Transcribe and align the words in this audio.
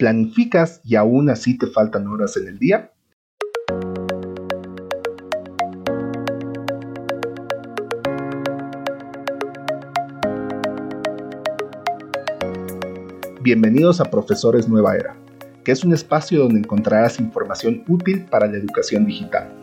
¿Planificas 0.00 0.80
y 0.82 0.96
aún 0.96 1.28
así 1.28 1.58
te 1.58 1.66
faltan 1.66 2.06
horas 2.06 2.34
en 2.38 2.48
el 2.48 2.58
día? 2.58 2.90
Bienvenidos 13.42 14.00
a 14.00 14.06
Profesores 14.06 14.66
Nueva 14.70 14.96
Era, 14.96 15.16
que 15.64 15.72
es 15.72 15.84
un 15.84 15.92
espacio 15.92 16.38
donde 16.38 16.60
encontrarás 16.60 17.20
información 17.20 17.84
útil 17.86 18.24
para 18.24 18.46
la 18.46 18.56
educación 18.56 19.04
digital. 19.04 19.59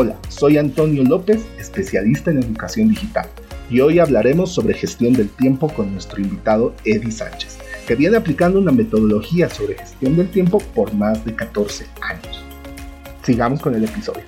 Hola, 0.00 0.16
soy 0.28 0.58
Antonio 0.58 1.02
López, 1.02 1.44
especialista 1.58 2.30
en 2.30 2.38
educación 2.38 2.90
digital, 2.90 3.28
y 3.68 3.80
hoy 3.80 3.98
hablaremos 3.98 4.54
sobre 4.54 4.74
gestión 4.74 5.12
del 5.12 5.28
tiempo 5.28 5.66
con 5.74 5.90
nuestro 5.90 6.20
invitado 6.20 6.72
Eddie 6.84 7.10
Sánchez, 7.10 7.58
que 7.84 7.96
viene 7.96 8.16
aplicando 8.16 8.60
una 8.60 8.70
metodología 8.70 9.50
sobre 9.50 9.74
gestión 9.76 10.16
del 10.16 10.30
tiempo 10.30 10.58
por 10.72 10.94
más 10.94 11.24
de 11.24 11.34
14 11.34 11.84
años. 12.00 12.44
Sigamos 13.24 13.60
con 13.60 13.74
el 13.74 13.82
episodio. 13.82 14.22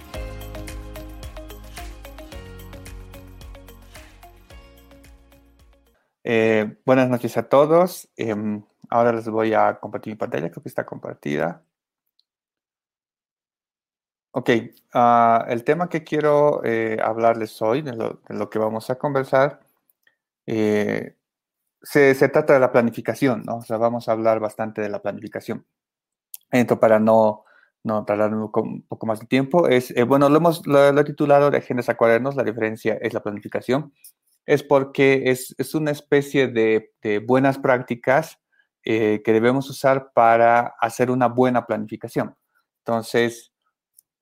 Eh, 6.24 6.78
buenas 6.84 7.08
noches 7.08 7.36
a 7.36 7.44
todos. 7.44 8.08
Em, 8.16 8.64
ahora 8.88 9.12
les 9.12 9.28
voy 9.28 9.54
a 9.54 9.78
compartir 9.78 10.14
mi 10.14 10.16
pantalla, 10.16 10.50
creo 10.50 10.64
que 10.64 10.68
está 10.68 10.84
compartida. 10.84 11.62
Ok, 14.32 14.50
ah, 14.94 15.44
el 15.48 15.64
tema 15.64 15.88
que 15.88 16.04
quiero 16.04 16.62
eh, 16.64 16.96
hablarles 17.02 17.60
hoy, 17.62 17.82
de 17.82 17.92
lo, 17.96 18.50
que 18.50 18.58
vamos 18.60 18.88
a 18.88 18.96
conversar, 18.96 19.60
eh, 20.46 21.16
se, 21.82 22.14
trata 22.28 22.54
de 22.54 22.60
la 22.60 22.72
planificación, 22.72 23.44
¿no? 23.44 23.58
O 23.58 23.62
sea, 23.62 23.76
vamos 23.78 24.08
a 24.08 24.12
hablar 24.12 24.40
bastante 24.40 24.82
de 24.82 24.88
la 24.88 25.02
planificación. 25.02 25.66
Entonces, 26.52 26.80
para 26.80 27.00
no 27.00 27.44
no 27.84 28.04
tardar 28.04 28.34
un 28.34 28.52
poco, 28.52 29.06
más 29.06 29.20
de 29.20 29.26
tiempo. 29.26 29.68
Es, 29.68 29.90
eh, 29.92 30.04
bueno, 30.04 30.28
lo 30.28 30.36
hemos 30.36 30.66
lo, 30.66 31.04
titulado 31.04 31.50
de 31.50 31.58
agendas 31.58 31.88
a 31.88 31.96
cuadernos, 31.96 32.36
la 32.36 32.44
diferencia 32.44 32.98
es 33.00 33.14
la 33.14 33.22
planificación. 33.22 33.94
Es 34.46 34.62
porque 34.62 35.30
es, 35.30 35.54
es 35.58 35.74
una 35.74 35.90
especie 35.90 36.48
de, 36.48 36.92
de 37.02 37.20
buenas 37.20 37.58
prácticas 37.58 38.38
que 38.82 39.22
debemos 39.26 39.70
usar 39.70 40.12
para 40.14 40.74
hacer 40.80 41.10
una 41.10 41.28
buena 41.28 41.66
planificación. 41.66 42.36
Entonces, 42.84 43.49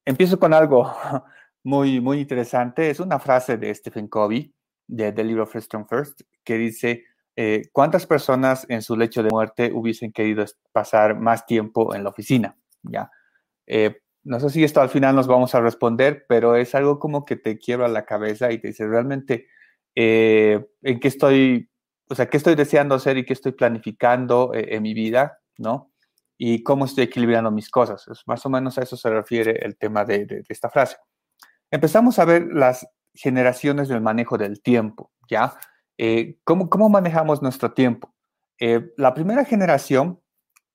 empiezo 0.09 0.39
con 0.39 0.55
algo 0.55 0.91
muy, 1.65 2.01
muy 2.01 2.21
interesante. 2.21 2.89
Es 2.89 2.99
una 2.99 3.19
frase 3.19 3.59
de 3.59 3.75
Stephen 3.75 4.09
Covey, 4.09 4.55
de, 4.87 5.13
del 5.13 5.29
libro 5.29 5.47
First 5.47 5.67
Strong 5.67 5.87
First, 5.87 6.23
que 6.43 6.57
dice, 6.57 7.05
eh, 7.37 7.69
¿cuántas 7.73 8.07
personas 8.07 8.65
en 8.71 8.81
su 8.81 8.97
lecho 8.97 9.23
de 9.23 9.29
muerte 9.31 9.71
hubiesen 9.73 10.11
querido 10.11 10.47
pasar 10.73 11.21
más 11.21 11.45
tiempo 11.45 11.95
en 11.95 12.05
la 12.05 12.11
oficina? 12.11 12.57
¿Ya? 12.83 13.11
Eh, 13.67 13.99
no 14.25 14.41
sé 14.41 14.49
si 14.49 14.65
esto 14.65 14.81
al 14.81 14.89
final 14.89 15.15
nos 15.15 15.27
vamos 15.27 15.55
a 15.55 15.61
responder, 15.61 16.25
pero 16.27 16.57
es 16.57 16.75
algo 16.75 16.99
como 16.99 17.27
que 17.27 17.37
te 17.37 17.59
quiebra 17.59 17.87
la 17.89 18.07
cabeza 18.07 18.51
y 18.51 18.59
te 18.59 18.69
dice 18.69 18.87
realmente 18.87 19.47
eh, 19.95 20.67
en 20.83 21.01
qué 21.01 21.09
estoy, 21.09 21.71
o 22.09 22.15
sea, 22.15 22.31
qué 22.31 22.39
estoy 22.39 22.55
deseando 22.55 22.95
hacer 22.95 23.19
y 23.19 23.27
qué 23.27 23.35
estoy 23.35 23.53
planificando 23.53 24.53
en 24.55 24.83
mi 24.83 24.95
vida, 24.95 25.41
¿no? 25.59 25.93
Y 26.39 26.63
cómo 26.63 26.85
estoy 26.85 27.05
equilibrando 27.05 27.51
mis 27.51 27.69
cosas. 27.69 28.07
Más 28.27 28.47
o 28.47 28.49
menos 28.49 28.79
a 28.79 28.83
eso 28.83 28.97
se 28.97 29.11
refiere 29.11 29.59
el 29.67 29.77
tema 29.77 30.05
de, 30.05 30.45
esta 30.49 30.71
frase. 30.71 30.97
Empezamos 31.71 32.19
a 32.19 32.25
ver 32.25 32.47
las 32.53 32.87
generaciones 33.13 33.89
del 33.89 34.01
manejo 34.01 34.39
del 34.39 34.63
tiempo, 34.63 35.11
¿ya? 35.29 35.59
¿cómo, 36.45 36.71
¿Cómo 36.71 36.89
manejamos 36.89 37.43
nuestro 37.43 37.73
tiempo? 37.73 38.15
la 38.97 39.15
primera 39.15 39.45
generación 39.45 40.21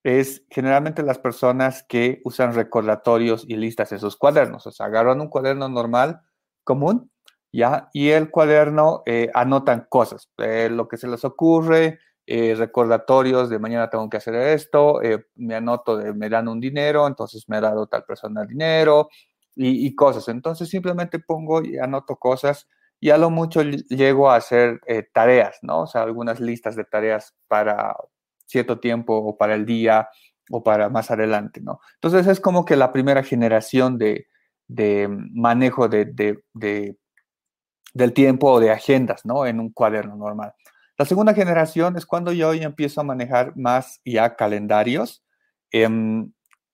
es 0.03 0.45
generalmente 0.49 1.01
las 1.01 1.17
personas 1.17 1.83
que 1.87 2.21
usan 2.25 2.53
recordatorios 2.53 3.45
y 3.47 3.55
listas 3.55 3.91
en 3.93 3.99
sus 3.99 4.17
cuadernos. 4.17 4.67
O 4.67 4.71
sea, 4.71 4.87
agarran 4.87 5.21
un 5.21 5.29
cuaderno 5.29 5.69
normal, 5.69 6.21
común, 6.63 7.09
¿ya? 7.53 7.89
Y 7.93 8.09
el 8.09 8.29
cuaderno 8.29 9.03
eh, 9.05 9.31
anotan 9.33 9.87
cosas, 9.89 10.29
eh, 10.37 10.69
lo 10.69 10.87
que 10.87 10.97
se 10.97 11.07
les 11.07 11.23
ocurre, 11.23 11.99
eh, 12.25 12.55
recordatorios 12.55 13.49
de 13.49 13.59
mañana 13.59 13.89
tengo 13.89 14.09
que 14.09 14.17
hacer 14.17 14.35
esto, 14.35 14.99
me 15.35 15.55
anoto 15.55 15.97
de 15.97 16.13
me 16.13 16.29
dan 16.29 16.47
un 16.47 16.59
dinero, 16.59 17.07
entonces 17.07 17.45
me 17.47 17.57
ha 17.57 17.61
dado 17.61 17.87
tal 17.87 18.03
persona 18.05 18.45
dinero 18.45 19.09
y, 19.55 19.93
cosas. 19.95 20.27
Entonces 20.29 20.69
simplemente 20.69 21.19
pongo 21.19 21.63
y 21.63 21.77
anoto 21.77 22.15
cosas 22.15 22.67
y 22.99 23.09
a 23.09 23.17
lo 23.17 23.29
mucho 23.29 23.61
llego 23.63 24.31
a 24.31 24.37
hacer 24.37 24.81
tareas, 25.13 25.59
¿no? 25.61 25.81
O 25.81 25.87
sea, 25.87 26.03
algunas 26.03 26.39
listas 26.39 26.75
de 26.75 26.85
tareas 26.85 27.35
para, 27.47 27.95
cierto 28.45 28.79
tiempo 28.79 29.15
o 29.15 29.37
para 29.37 29.55
el 29.55 29.65
día 29.65 30.09
o 30.49 30.63
para 30.63 30.89
más 30.89 31.11
adelante, 31.11 31.61
¿no? 31.61 31.79
Entonces 31.95 32.27
es 32.27 32.39
como 32.39 32.65
que 32.65 32.75
la 32.75 32.91
primera 32.91 33.23
generación 33.23 33.97
de, 33.97 34.27
manejo 35.33 35.87
de, 35.89 36.05
del 37.93 38.13
tiempo 38.13 38.51
o 38.51 38.59
de 38.59 38.71
agendas, 38.71 39.25
¿no? 39.25 39.45
En 39.45 39.59
un 39.59 39.71
cuaderno 39.71 40.15
normal. 40.15 40.53
La 40.97 41.05
segunda 41.05 41.33
generación 41.33 41.97
es 41.97 42.05
cuando 42.05 42.31
yo 42.31 42.53
empiezo 42.53 43.01
a 43.01 43.03
manejar 43.03 43.57
más 43.57 43.99
ya 44.05 44.35
calendarios. 44.35 45.23
Em, 45.71 46.31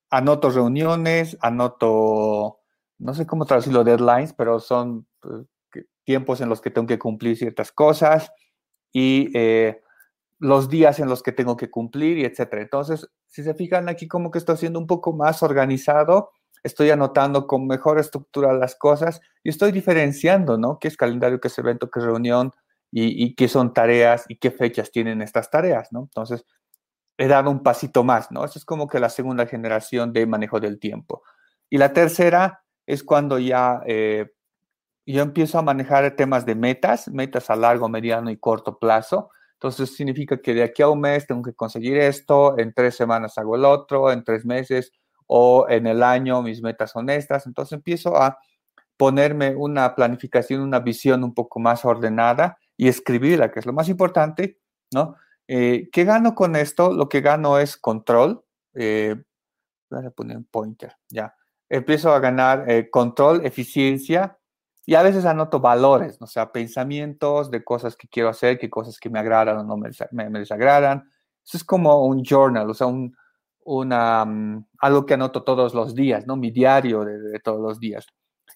anoto 0.09 0.50
reuniones, 0.50 1.38
anoto, 1.41 2.59
no 2.97 3.13
sé 3.13 3.25
cómo 3.25 3.46
traducirlo, 3.46 3.84
deadlines, 3.84 4.34
pero 4.34 4.59
son 4.59 5.07
eh, 5.24 5.85
tiempos 6.03 6.41
en 6.41 6.50
los 6.50 6.59
que 6.59 6.72
tengo 6.72 6.88
que 6.88 7.00
cumplir 7.00 7.38
ciertas 7.38 7.72
cosas 7.72 8.31
y 8.91 9.30
eh, 9.35 9.81
los 10.40 10.69
días 10.69 11.00
en 11.00 11.07
los 11.07 11.24
que 11.24 11.31
tengo 11.31 11.56
que 11.56 11.69
cumplir 11.69 12.18
y 12.18 12.25
etcétera. 12.25 12.62
Entonces, 12.62 13.09
si 13.28 13.44
se 13.44 13.53
fijan 13.53 13.88
aquí 13.88 14.07
como 14.07 14.31
que 14.31 14.40
estoy 14.40 14.56
haciendo 14.56 14.80
un 14.80 14.88
poco 14.88 15.13
más 15.13 15.44
organizado, 15.44 16.31
estoy 16.63 16.90
anotando 16.90 17.47
con 17.47 17.68
mejor 17.68 18.00
estructura 18.00 18.51
las 18.53 18.75
cosas 18.75 19.22
y 19.44 19.50
estoy 19.50 19.72
diferenciando, 19.72 20.57
¿no? 20.57 20.78
¿Qué 20.80 20.90
es 20.90 20.97
calendario, 20.97 21.40
qué 21.40 21.47
es 21.47 21.57
evento, 21.57 21.90
qué 21.90 22.00
es 22.00 22.06
reunión 22.06 22.51
y, 22.91 23.35
qué 23.35 23.47
son 23.47 23.73
tareas 23.73 24.25
y 24.27 24.38
qué 24.38 24.51
fechas 24.51 24.91
tienen 24.91 25.22
estas 25.22 25.50
tareas, 25.50 25.91
¿no? 25.91 26.01
Entonces, 26.01 26.45
he 27.17 27.27
dado 27.27 27.51
un 27.51 27.63
pasito 27.63 28.03
más, 28.03 28.31
¿no? 28.31 28.45
Eso 28.45 28.57
es 28.59 28.66
como 28.66 28.88
que 28.88 29.00
la 29.00 29.09
segunda 29.09 29.45
generación 29.45 30.13
de 30.13 30.25
manejo 30.25 30.59
del 30.59 30.79
tiempo. 30.79 31.23
Y 31.69 31.77
la 31.77 31.94
tercera 31.94 32.63
es 32.85 33.03
cuando 33.03 33.38
ya 33.39 33.81
eh, 33.85 34.31
yo 35.05 35.22
empiezo 35.22 35.59
a 35.59 35.61
manejar 35.61 36.16
temas 36.16 36.45
de 36.45 36.55
metas, 36.55 37.07
metas 37.09 37.50
a 37.50 37.55
largo, 37.55 37.89
mediano 37.89 38.31
y 38.31 38.38
corto 38.38 38.79
plazo 38.79 39.29
entonces 39.59 39.94
significa 39.94 40.41
que 40.41 40.53
de 40.53 40.63
aquí 40.63 40.81
a 40.81 40.88
un 40.88 41.01
mes 41.01 41.27
tengo 41.27 41.41
que 41.44 41.53
conseguir 41.53 41.97
esto, 41.97 42.57
en 42.57 42.73
tres 42.73 42.95
semanas 42.95 43.38
hago 43.38 43.57
el 43.57 43.66
otro, 43.66 44.09
en 44.09 44.23
tres 44.23 44.45
meses 44.45 44.94
o 45.27 45.67
en 45.67 45.85
el 45.85 46.01
año 46.01 46.41
mis 46.41 46.61
metas 46.61 46.91
son 46.91 47.09
estas. 47.09 47.45
Entonces 47.45 47.73
empiezo 47.73 48.16
a 48.16 48.38
ponerme 48.95 49.53
una 49.57 49.95
planificación, 49.95 50.61
una 50.61 50.79
visión 50.79 51.25
un 51.25 51.33
poco 51.33 51.59
más 51.59 51.83
ordenada 51.83 52.57
y 52.79 52.88
escribirla, 52.88 53.51
que 53.51 53.59
es 53.59 53.66
lo 53.66 53.73
más 53.73 53.90
importante, 53.90 54.57
¿no? 54.94 55.17
Eh, 55.50 55.90
¿Qué 55.91 56.06
gano 56.06 56.34
con 56.34 56.56
esto? 56.56 56.94
Lo 56.94 57.09
que 57.09 57.19
gano 57.19 57.59
es 57.59 57.75
control. 57.75 58.41
Eh, 58.73 59.22
voy 59.91 60.06
a 60.06 60.12
poner 60.12 60.38
un 60.38 60.45
pointer, 60.45 60.95
ya. 61.09 61.35
Empiezo 61.68 62.13
a 62.13 62.19
ganar 62.22 62.72
eh, 62.72 62.89
control, 62.89 63.45
eficiencia 63.45 64.39
y 64.85 64.95
a 64.95 65.03
veces 65.03 65.25
anoto 65.25 65.59
valores, 65.59 66.18
o 66.22 66.25
sea, 66.25 66.53
pensamientos 66.53 67.51
de 67.51 67.66
cosas 67.66 67.97
que 67.97 68.07
quiero 68.07 68.29
hacer, 68.29 68.57
que 68.57 68.69
cosas 68.69 68.97
que 68.97 69.09
me 69.09 69.19
agradan 69.19 69.57
o 69.57 69.63
no 69.66 69.75
me, 69.75 70.39
desagradan. 70.39 71.03
Eso 71.45 71.57
es 71.57 71.66
como 71.66 72.06
un 72.06 72.23
journal, 72.23 72.69
o 72.69 72.73
sea, 72.73 72.88
un, 72.88 73.13
una, 73.66 74.23
mm, 74.23 74.68
algo 74.79 75.06
que 75.06 75.16
anoto 75.16 75.44
todos 75.44 75.73
los 75.73 75.94
días, 75.95 76.25
¿no? 76.25 76.38
Mi 76.38 76.50
diario 76.50 77.03
de, 77.03 77.39
todos 77.41 77.59
los 77.59 77.78
días. 77.78 78.07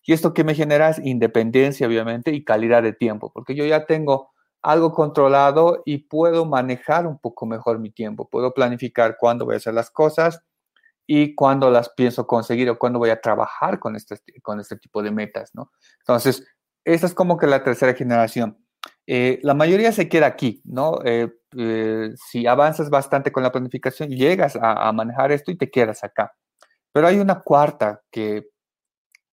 Y 0.05 0.13
esto 0.13 0.33
que 0.33 0.43
me 0.43 0.55
genera 0.55 0.89
es 0.89 0.99
independencia, 0.99 1.87
obviamente, 1.87 2.31
y 2.31 2.43
calidad 2.43 2.83
de 2.83 2.93
tiempo, 2.93 3.31
porque 3.33 3.55
yo 3.55 3.65
ya 3.65 3.85
tengo 3.85 4.31
algo 4.61 4.93
controlado 4.93 5.81
y 5.85 5.99
puedo 5.99 6.45
manejar 6.45 7.07
un 7.07 7.19
poco 7.19 7.45
mejor 7.45 7.79
mi 7.79 7.91
tiempo. 7.91 8.29
Puedo 8.29 8.53
planificar 8.53 9.17
cuándo 9.19 9.45
voy 9.45 9.55
a 9.55 9.57
hacer 9.57 9.73
las 9.73 9.91
cosas, 9.91 10.41
y 11.05 11.35
cuándo 11.35 11.69
las 11.69 11.89
pienso 11.89 12.25
conseguir 12.27 12.69
o 12.69 12.79
cuándo 12.79 12.99
voy 12.99 13.09
a 13.09 13.19
trabajar 13.19 13.79
con 13.79 13.95
este, 13.95 14.17
con 14.41 14.59
este 14.59 14.77
tipo 14.77 15.03
de 15.03 15.11
metas, 15.11 15.51
¿no? 15.53 15.71
Entonces, 15.99 16.47
esta 16.85 17.07
es 17.07 17.13
como 17.13 17.37
que 17.37 17.47
la 17.47 17.63
tercera 17.63 17.93
generación. 17.93 18.57
Eh, 19.05 19.39
la 19.43 19.53
mayoría 19.53 19.91
se 19.91 20.07
queda 20.07 20.27
aquí, 20.27 20.61
¿no? 20.65 20.99
Eh, 21.03 21.33
eh, 21.57 22.11
si 22.15 22.47
avanzas 22.47 22.89
bastante 22.89 23.31
con 23.31 23.43
la 23.43 23.51
planificación, 23.51 24.09
llegas 24.09 24.57
a, 24.59 24.91
manejar 24.93 25.31
esto 25.31 25.51
y 25.51 25.57
te 25.57 25.69
quedas 25.69 26.03
acá. 26.03 26.33
Pero 26.91 27.07
hay 27.07 27.19
una 27.19 27.41
cuarta 27.41 28.01
que 28.11 28.47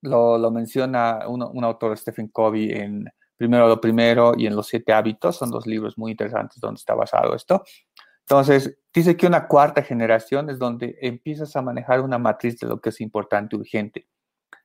lo, 0.03 0.39
lo 0.39 0.51
menciona 0.51 1.29
un, 1.29 1.43
un, 1.43 1.65
autor, 1.65 1.97
Stephen 1.97 2.29
Covey, 2.29 2.73
en 2.73 3.05
Primero 3.37 3.69
lo 3.69 3.81
Primero 3.81 4.35
y 4.37 4.47
en 4.47 4.55
Los 4.55 4.69
Siete 4.69 4.93
Hábitos. 4.93 5.37
Son 5.37 5.51
dos 5.51 5.67
libros 5.67 5.97
muy 5.97 6.13
interesantes 6.13 6.61
donde 6.61 6.79
está 6.79 6.95
basado 6.95 7.35
esto. 7.35 7.65
Entonces, 8.21 8.79
dice 8.95 9.17
que 9.17 9.27
una 9.27 9.49
cuarta 9.49 9.83
generación 9.83 10.51
es 10.51 10.59
donde 10.59 10.97
empiezas 11.01 11.57
a 11.57 11.63
manejar 11.63 12.01
una 12.01 12.19
matriz 12.19 12.59
de 12.59 12.69
lo 12.69 12.81
que 12.81 12.91
es 12.91 13.01
importante, 13.01 13.57
urgente. 13.57 14.07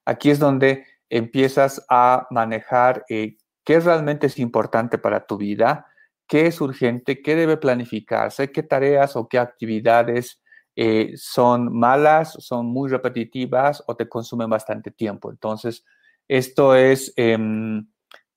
Aquí 0.06 0.30
es 0.30 0.40
donde 0.40 0.86
empiezas 1.10 1.84
a 1.90 2.28
manejar 2.30 3.06
eh, 3.10 3.38
qué 3.64 3.80
realmente 3.80 4.28
es 4.28 4.38
importante 4.40 4.98
para 4.98 5.26
tu 5.26 5.38
vida, 5.38 5.88
qué 6.28 6.48
es 6.48 6.62
urgente, 6.62 7.22
qué 7.22 7.36
debe 7.36 7.58
planificarse, 7.58 8.52
qué 8.52 8.62
tareas 8.62 9.16
o 9.16 9.28
qué 9.28 9.40
actividades 9.40 10.42
eh, 10.76 11.14
son 11.16 11.78
malas, 11.78 12.34
son 12.40 12.68
muy 12.68 12.90
repetitivas 12.90 13.84
o 13.88 13.96
te 13.96 14.10
consumen 14.10 14.50
bastante 14.50 14.92
tiempo. 14.92 15.32
Entonces, 15.32 15.86
esto 16.28 16.76
es 16.76 17.14
em, 17.16 17.88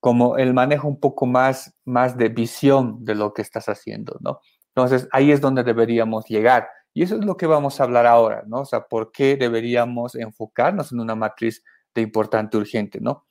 como 0.00 0.37
el 0.37 0.55
manejo 0.55 0.88
un 0.88 1.00
poco 1.00 1.26
más, 1.26 1.75
más 1.85 2.17
de 2.17 2.29
visión 2.29 3.05
de 3.05 3.14
lo 3.14 3.35
que 3.35 3.43
estás 3.43 3.69
haciendo, 3.69 4.17
¿no? 4.20 4.40
Entonces, 4.75 5.08
ahí 5.12 5.32
es 5.32 5.40
donde 5.40 5.64
deberíamos 5.64 6.26
llegar. 6.26 6.69
Y 6.94 7.02
eso 7.02 7.17
es 7.17 7.25
lo 7.25 7.37
que 7.37 7.46
vamos 7.46 7.81
a 7.81 7.85
hablar 7.85 8.06
ahora, 8.06 8.44
¿no? 8.46 8.61
O 8.61 8.64
sea, 8.64 8.82
¿por 8.87 9.11
qué 9.12 9.37
deberíamos 9.37 10.14
enfocarnos 10.14 10.93
en 10.93 11.00
una 11.00 11.14
matriz 11.14 11.64
de 11.94 12.02
importante 12.02 12.56
urgente, 12.56 13.00
¿no? 13.00 13.25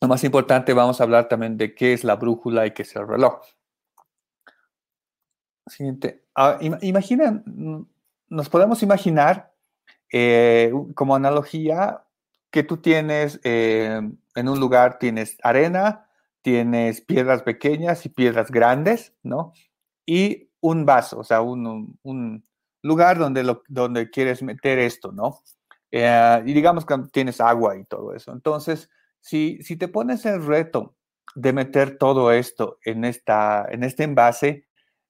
lo 0.00 0.08
más 0.08 0.24
importante, 0.24 0.74
vamos 0.74 1.00
a 1.00 1.04
hablar 1.04 1.28
también 1.28 1.56
de 1.56 1.74
qué 1.74 1.94
es 1.94 2.04
la 2.04 2.16
brújula 2.16 2.66
y 2.66 2.72
qué 2.72 2.82
es 2.82 2.94
el 2.94 3.08
reloj. 3.08 3.40
Siguiente. 5.66 6.24
Ah, 6.34 6.58
imaginen, 6.60 7.42
mm, 7.46 7.86
nos 8.28 8.48
podemos 8.48 8.82
imaginar 8.82 9.52
eh, 10.12 10.72
como 10.94 11.16
analogía 11.16 12.04
que 12.50 12.62
tú 12.62 12.76
tienes 12.76 13.40
eh, 13.44 14.00
en 14.34 14.48
un 14.48 14.60
lugar, 14.60 14.98
tienes 14.98 15.38
arena, 15.42 16.08
tienes 16.42 17.00
piedras 17.00 17.42
pequeñas 17.42 18.04
y 18.06 18.10
piedras 18.10 18.50
grandes, 18.50 19.14
¿no? 19.22 19.52
Y 20.06 20.50
un 20.60 20.84
vaso, 20.84 21.18
o 21.18 21.24
sea, 21.24 21.40
un, 21.40 21.98
lugar 22.82 23.18
donde, 23.18 23.56
donde 23.68 24.10
quieres 24.10 24.42
meter 24.42 24.78
esto, 24.78 25.10
¿no? 25.10 25.42
Eh, 25.90 26.42
y 26.44 26.52
digamos 26.52 26.84
que 26.84 26.96
tienes 27.12 27.40
agua 27.40 27.76
y 27.76 27.84
todo 27.84 28.14
eso. 28.14 28.32
Entonces, 28.32 28.90
si, 29.20 29.62
si 29.62 29.76
te 29.76 29.88
pones 29.88 30.26
el 30.26 30.44
reto 30.44 30.94
de 31.34 31.52
meter 31.52 31.98
todo 31.98 32.30
esto 32.30 32.78
en, 32.84 33.04
esta, 33.04 33.66
en 33.70 33.82
este 33.84 34.04
envase, 34.04 34.63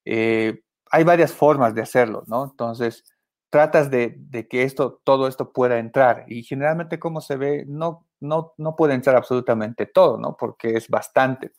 eh, 0.05 0.62
hay 0.91 1.05
varias 1.05 1.33
formas 1.33 1.75
de 1.75 1.83
hacerlo, 1.83 2.25
¿no? 2.27 2.45
Entonces, 2.45 3.05
tratas 3.51 3.91
de, 3.91 4.19
que 4.51 4.65
esto, 4.65 5.01
todo 5.05 5.29
esto 5.29 5.53
pueda 5.53 5.79
entrar 5.79 6.25
y 6.29 6.43
generalmente 6.43 6.99
como 6.99 7.21
se 7.21 7.37
ve, 7.37 7.65
no, 7.69 8.06
no, 8.21 8.53
no 8.59 8.75
puede 8.77 8.95
entrar 8.95 9.17
absolutamente 9.17 9.87
todo, 9.87 10.19
¿no? 10.19 10.37
Porque 10.37 10.77
es 10.77 10.89
bastante. 10.89 11.53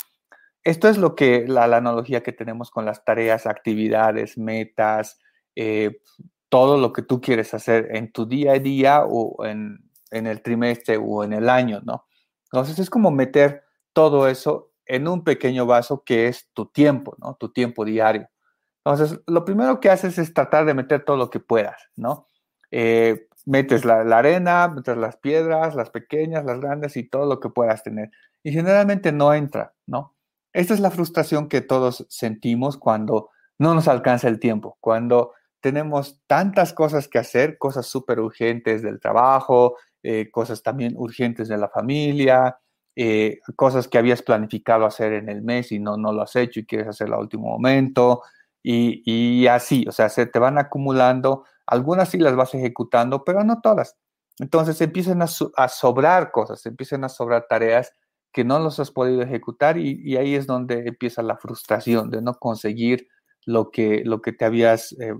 Esto 0.64 0.90
es 0.90 0.98
lo 0.98 1.16
que 1.16 1.46
la, 1.48 1.64
analogía 1.64 2.24
que 2.24 2.34
tenemos 2.34 2.72
con 2.72 2.86
las 2.86 3.06
tareas, 3.06 3.46
actividades, 3.46 4.38
metas, 4.38 5.20
eh, 5.56 6.02
todo 6.50 6.78
lo 6.78 6.92
que 6.92 7.02
tú 7.02 7.22
quieres 7.22 7.54
hacer 7.54 7.96
en 7.96 8.12
tu 8.12 8.26
día 8.26 8.54
a 8.54 8.60
día 8.60 9.04
o 9.08 9.46
en, 9.46 9.90
en 10.12 10.28
el 10.28 10.42
trimestre 10.42 10.98
o 10.98 11.24
en 11.24 11.34
el 11.34 11.50
año, 11.50 11.82
¿no? 11.84 12.06
Entonces 12.52 12.80
es 12.80 12.90
como 12.90 13.12
meter 13.12 13.64
todo 13.94 14.28
eso 14.28 14.72
en 14.86 15.08
un 15.08 15.24
pequeño 15.24 15.66
vaso 15.66 16.04
que 16.06 16.28
es 16.28 16.50
tu 16.54 16.68
tiempo, 16.68 17.16
¿no? 17.20 17.36
Tu 17.36 17.52
tiempo 17.52 17.86
diario. 17.86 18.30
Entonces, 18.86 19.20
lo 19.26 19.44
primero 19.46 19.80
que 19.80 19.90
haces 19.90 20.20
es 20.20 20.34
tratar 20.34 20.66
de 20.66 20.76
meter 20.76 21.04
todo 21.04 21.18
lo 21.18 21.32
que 21.32 21.40
puedas, 21.40 21.90
¿no? 21.96 22.28
Eh, 22.70 23.28
metes 23.46 23.84
la, 23.84 24.02
arena, 24.02 24.68
metes 24.68 24.96
las 24.96 25.18
piedras, 25.18 25.76
las 25.76 25.90
pequeñas, 25.90 26.46
las 26.46 26.60
grandes 26.60 26.96
y 26.96 27.04
todo 27.04 27.26
lo 27.26 27.40
que 27.40 27.50
puedas 27.50 27.84
tener. 27.84 28.12
Y 28.44 28.52
generalmente 28.52 29.12
no 29.12 29.34
entra, 29.34 29.74
¿no? 29.88 30.16
Esta 30.54 30.74
es 30.76 30.80
la 30.80 30.92
frustración 30.92 31.50
que 31.50 31.62
todos 31.62 32.06
sentimos 32.10 32.78
cuando 32.78 33.30
no 33.58 33.74
nos 33.74 33.88
alcanza 33.88 34.28
el 34.28 34.40
tiempo, 34.40 34.78
cuando 34.80 35.34
tenemos 35.62 36.22
tantas 36.28 36.72
cosas 36.74 37.08
que 37.08 37.18
hacer, 37.18 37.58
cosas 37.58 37.88
súper 37.88 38.20
urgentes 38.20 38.84
del 38.84 39.00
trabajo, 39.00 39.78
eh, 40.04 40.30
cosas 40.30 40.62
también 40.62 40.94
urgentes 40.96 41.48
de 41.48 41.58
la 41.58 41.70
familia, 41.70 42.60
eh, 42.96 43.40
cosas 43.56 43.88
que 43.88 43.98
habías 43.98 44.22
planificado 44.22 44.86
hacer 44.86 45.14
en 45.14 45.28
el 45.28 45.42
mes 45.42 45.72
y 45.72 45.80
no, 45.80 45.98
no 45.98 46.14
lo 46.14 46.22
has 46.22 46.36
hecho 46.36 46.60
y 46.60 46.66
quieres 46.66 46.88
hacerlo 46.88 47.16
al 47.16 47.24
último 47.24 47.50
momento, 47.50 48.22
y, 48.68 49.48
así, 49.48 49.86
o 49.88 49.92
sea, 49.92 50.10
se 50.10 50.26
te 50.26 50.40
van 50.40 50.58
acumulando, 50.58 51.46
algunas 51.68 52.10
sí 52.10 52.18
las 52.18 52.36
vas 52.36 52.56
ejecutando, 52.56 53.24
pero 53.24 53.44
no 53.44 53.62
todas. 53.62 53.96
Entonces 54.40 54.82
empiezan 54.82 55.22
a, 55.22 55.28
sobrar 55.28 56.32
cosas, 56.32 56.66
empiezan 56.66 57.04
a 57.04 57.10
sobrar 57.10 57.46
tareas 57.48 57.92
que 58.34 58.44
no 58.44 58.60
los 58.60 58.80
has 58.80 58.90
podido 58.92 59.22
ejecutar 59.22 59.78
y, 59.78 60.18
ahí 60.18 60.36
es 60.36 60.48
donde 60.48 60.88
empieza 60.88 61.22
la 61.22 61.38
frustración 61.38 62.10
de 62.10 62.22
no 62.22 62.34
conseguir 62.34 63.08
lo 63.46 63.70
que, 63.70 64.02
lo 64.04 64.22
que 64.22 64.34
te 64.34 64.46
habías, 64.46 64.94
eh, 64.94 65.14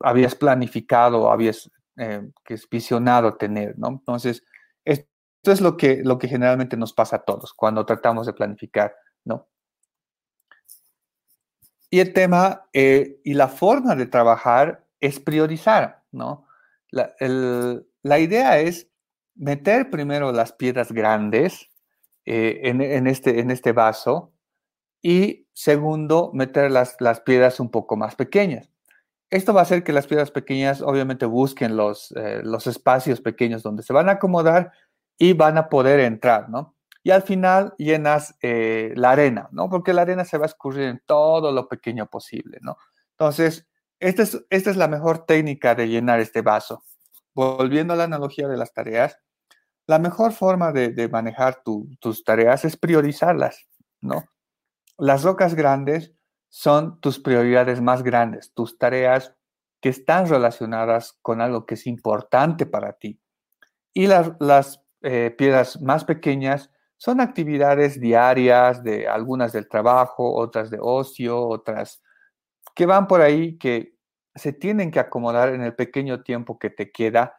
habías 0.00 0.34
planificado, 0.34 1.32
habías 1.32 1.70
eh, 1.96 2.30
que 2.44 2.54
es 2.54 2.68
visionado 2.68 3.36
tener, 3.36 3.78
¿no? 3.78 3.88
Entonces, 3.88 4.44
esto 4.84 5.08
es 5.42 5.60
lo 5.62 5.76
que, 5.78 6.02
lo 6.04 6.18
que 6.18 6.28
generalmente 6.28 6.76
nos 6.76 6.92
pasa 6.92 7.16
a 7.16 7.24
todos 7.24 7.54
cuando 7.54 7.86
tratamos 7.86 8.26
de 8.26 8.34
planificar, 8.34 8.94
¿no? 9.24 9.48
Y 11.90 12.00
el 12.00 12.12
tema 12.12 12.68
eh, 12.72 13.20
y 13.24 13.34
la 13.34 13.48
forma 13.48 13.94
de 13.94 14.06
trabajar 14.06 14.84
es 15.00 15.20
priorizar, 15.20 16.02
¿no? 16.12 16.46
La, 16.90 18.18
idea 18.18 18.58
es 18.60 18.88
meter 19.34 19.90
primero 19.90 20.32
las 20.32 20.52
piedras 20.52 20.92
grandes 20.92 21.68
eh, 22.24 22.60
en, 22.64 23.06
este, 23.06 23.40
en 23.40 23.50
este 23.50 23.72
vaso 23.72 24.32
y 25.02 25.46
segundo, 25.52 26.30
meter 26.32 26.70
las, 26.70 26.96
las 27.00 27.20
piedras 27.20 27.60
un 27.60 27.70
poco 27.70 27.96
más 27.96 28.16
pequeñas. 28.16 28.70
Esto 29.30 29.52
va 29.52 29.60
a 29.60 29.62
hacer 29.64 29.84
que 29.84 29.92
las 29.92 30.06
piedras 30.06 30.30
pequeñas 30.30 30.80
obviamente 30.80 31.26
busquen 31.26 31.76
los, 31.76 32.12
eh, 32.12 32.40
los 32.42 32.66
espacios 32.66 33.20
pequeños 33.20 33.62
donde 33.62 33.82
se 33.82 33.92
van 33.92 34.08
a 34.08 34.12
acomodar 34.12 34.72
y 35.18 35.34
van 35.34 35.58
a 35.58 35.68
poder 35.68 36.00
entrar, 36.00 36.48
¿no? 36.48 36.74
Y 37.08 37.10
al 37.10 37.22
final 37.22 37.72
llenas 37.78 38.36
eh, 38.42 38.92
la 38.94 39.12
arena, 39.12 39.48
¿no? 39.50 39.70
Porque 39.70 39.94
la 39.94 40.02
arena 40.02 40.26
se 40.26 40.36
va 40.36 40.44
a 40.44 40.48
escurrir 40.48 40.88
en 40.88 41.02
todo 41.06 41.52
lo 41.52 41.66
pequeño 41.66 42.04
posible, 42.04 42.58
¿no? 42.60 42.76
Entonces, 43.12 43.66
esta 43.98 44.24
es, 44.24 44.44
esta 44.50 44.68
es 44.68 44.76
la 44.76 44.88
mejor 44.88 45.24
técnica 45.24 45.74
de 45.74 45.88
llenar 45.88 46.20
este 46.20 46.42
vaso. 46.42 46.84
Volviendo 47.34 47.94
a 47.94 47.96
la 47.96 48.04
analogía 48.04 48.46
de 48.46 48.58
las 48.58 48.74
tareas, 48.74 49.18
la 49.86 49.98
mejor 49.98 50.32
forma 50.32 50.70
de, 50.70 51.08
manejar 51.08 51.62
tus 51.62 52.24
tareas 52.24 52.66
es 52.66 52.76
priorizarlas, 52.76 53.66
¿no? 54.02 54.26
Las 54.98 55.22
rocas 55.22 55.54
grandes 55.54 56.12
son 56.50 57.00
tus 57.00 57.18
prioridades 57.18 57.80
más 57.80 58.02
grandes, 58.02 58.52
tus 58.52 58.76
tareas 58.76 59.34
que 59.80 59.88
están 59.88 60.28
relacionadas 60.28 61.18
con 61.22 61.40
algo 61.40 61.64
que 61.64 61.72
es 61.72 61.86
importante 61.86 62.66
para 62.66 62.98
ti. 62.98 63.18
Y 63.94 64.08
las, 64.08 64.32
las 64.40 64.84
eh, 65.00 65.34
piedras 65.38 65.80
más 65.80 66.04
pequeñas 66.04 66.70
son 66.98 67.20
actividades 67.20 68.00
diarias 68.00 68.82
de 68.82 69.08
algunas 69.08 69.52
del 69.52 69.68
trabajo, 69.68 70.34
otras 70.34 70.70
de 70.70 70.78
ocio, 70.80 71.40
otras 71.46 72.02
que 72.74 72.86
van 72.86 73.06
por 73.06 73.22
ahí 73.22 73.56
que 73.56 73.94
se 74.34 74.52
tienen 74.52 74.90
que 74.90 75.00
acomodar 75.00 75.54
en 75.54 75.62
el 75.62 75.74
pequeño 75.74 76.22
tiempo 76.22 76.58
que 76.58 76.70
te 76.70 76.92
queda 76.92 77.34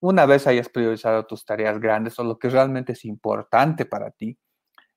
una 0.00 0.26
vez 0.26 0.46
hayas 0.46 0.68
priorizado 0.68 1.26
tus 1.26 1.44
tareas 1.44 1.80
grandes 1.80 2.18
o 2.18 2.24
lo 2.24 2.38
que 2.38 2.50
realmente 2.50 2.92
es 2.92 3.04
importante 3.04 3.86
para 3.86 4.10
ti. 4.10 4.38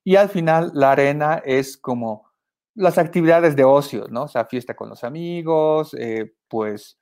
Y 0.04 0.16
al 0.16 0.30
final 0.30 0.72
la 0.74 0.92
arena 0.92 1.42
es 1.46 1.78
como 1.78 2.30
las 2.76 2.98
actividades 2.98 3.56
de 3.56 3.64
ocio, 3.64 4.08
¿no? 4.10 4.24
O 4.24 4.28
sea, 4.28 4.46
fiesta 4.46 4.76
con 4.76 4.90
los 4.90 5.04
amigos, 5.04 5.94
eh, 5.98 6.34
pues 6.48 7.00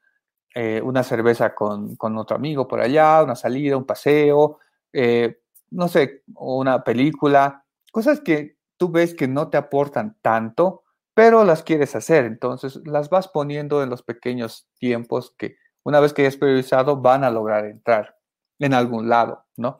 eh, 0.55 0.81
una 0.83 1.03
cerveza 1.03 1.53
con, 1.53 1.95
con, 1.95 2.17
otro 2.17 2.35
amigo 2.35 2.67
por 2.67 2.79
allá, 2.81 3.23
una 3.23 3.35
salida, 3.35 3.77
un 3.77 3.85
paseo, 3.85 4.59
eh, 4.93 5.39
no 5.71 5.87
sé, 5.87 6.23
una 6.35 6.83
película, 6.83 7.65
cosas 7.91 8.21
que 8.21 8.57
tú 8.77 8.91
ves 8.91 9.15
que 9.15 9.27
no 9.27 9.49
te 9.49 9.57
aportan 9.57 10.17
tanto, 10.21 10.83
pero 11.13 11.43
las 11.43 11.63
quieres 11.63 11.95
hacer. 11.95 12.25
Entonces 12.25 12.79
las 12.85 13.09
vas 13.09 13.27
poniendo 13.27 13.81
en 13.83 13.89
los 13.89 14.03
pequeños 14.03 14.67
tiempos 14.79 15.33
que 15.37 15.55
una 15.83 15.99
vez 15.99 16.13
que 16.13 16.21
hayas 16.23 16.37
priorizado 16.37 16.97
van 16.97 17.23
a 17.23 17.31
lograr 17.31 17.65
entrar 17.65 18.17
en 18.59 18.73
algún 18.73 19.09
lado, 19.09 19.45
¿no? 19.55 19.79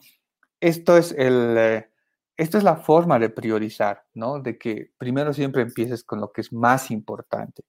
Esto 0.60 0.98
es 0.98 1.12
el, 1.12 1.56
eh, 1.58 1.89
es 2.38 2.63
la 2.63 2.77
forma 2.77 3.20
de 3.20 3.29
priorizar, 3.29 4.06
¿no? 4.13 4.39
De 4.39 4.58
que 4.58 4.91
primero 4.98 5.34
siempre 5.34 5.62
empieces 5.62 6.03
con 6.03 6.22
lo 6.22 6.32
que 6.32 6.41
es 6.41 6.53
más 6.53 6.91
importante. 6.91 7.63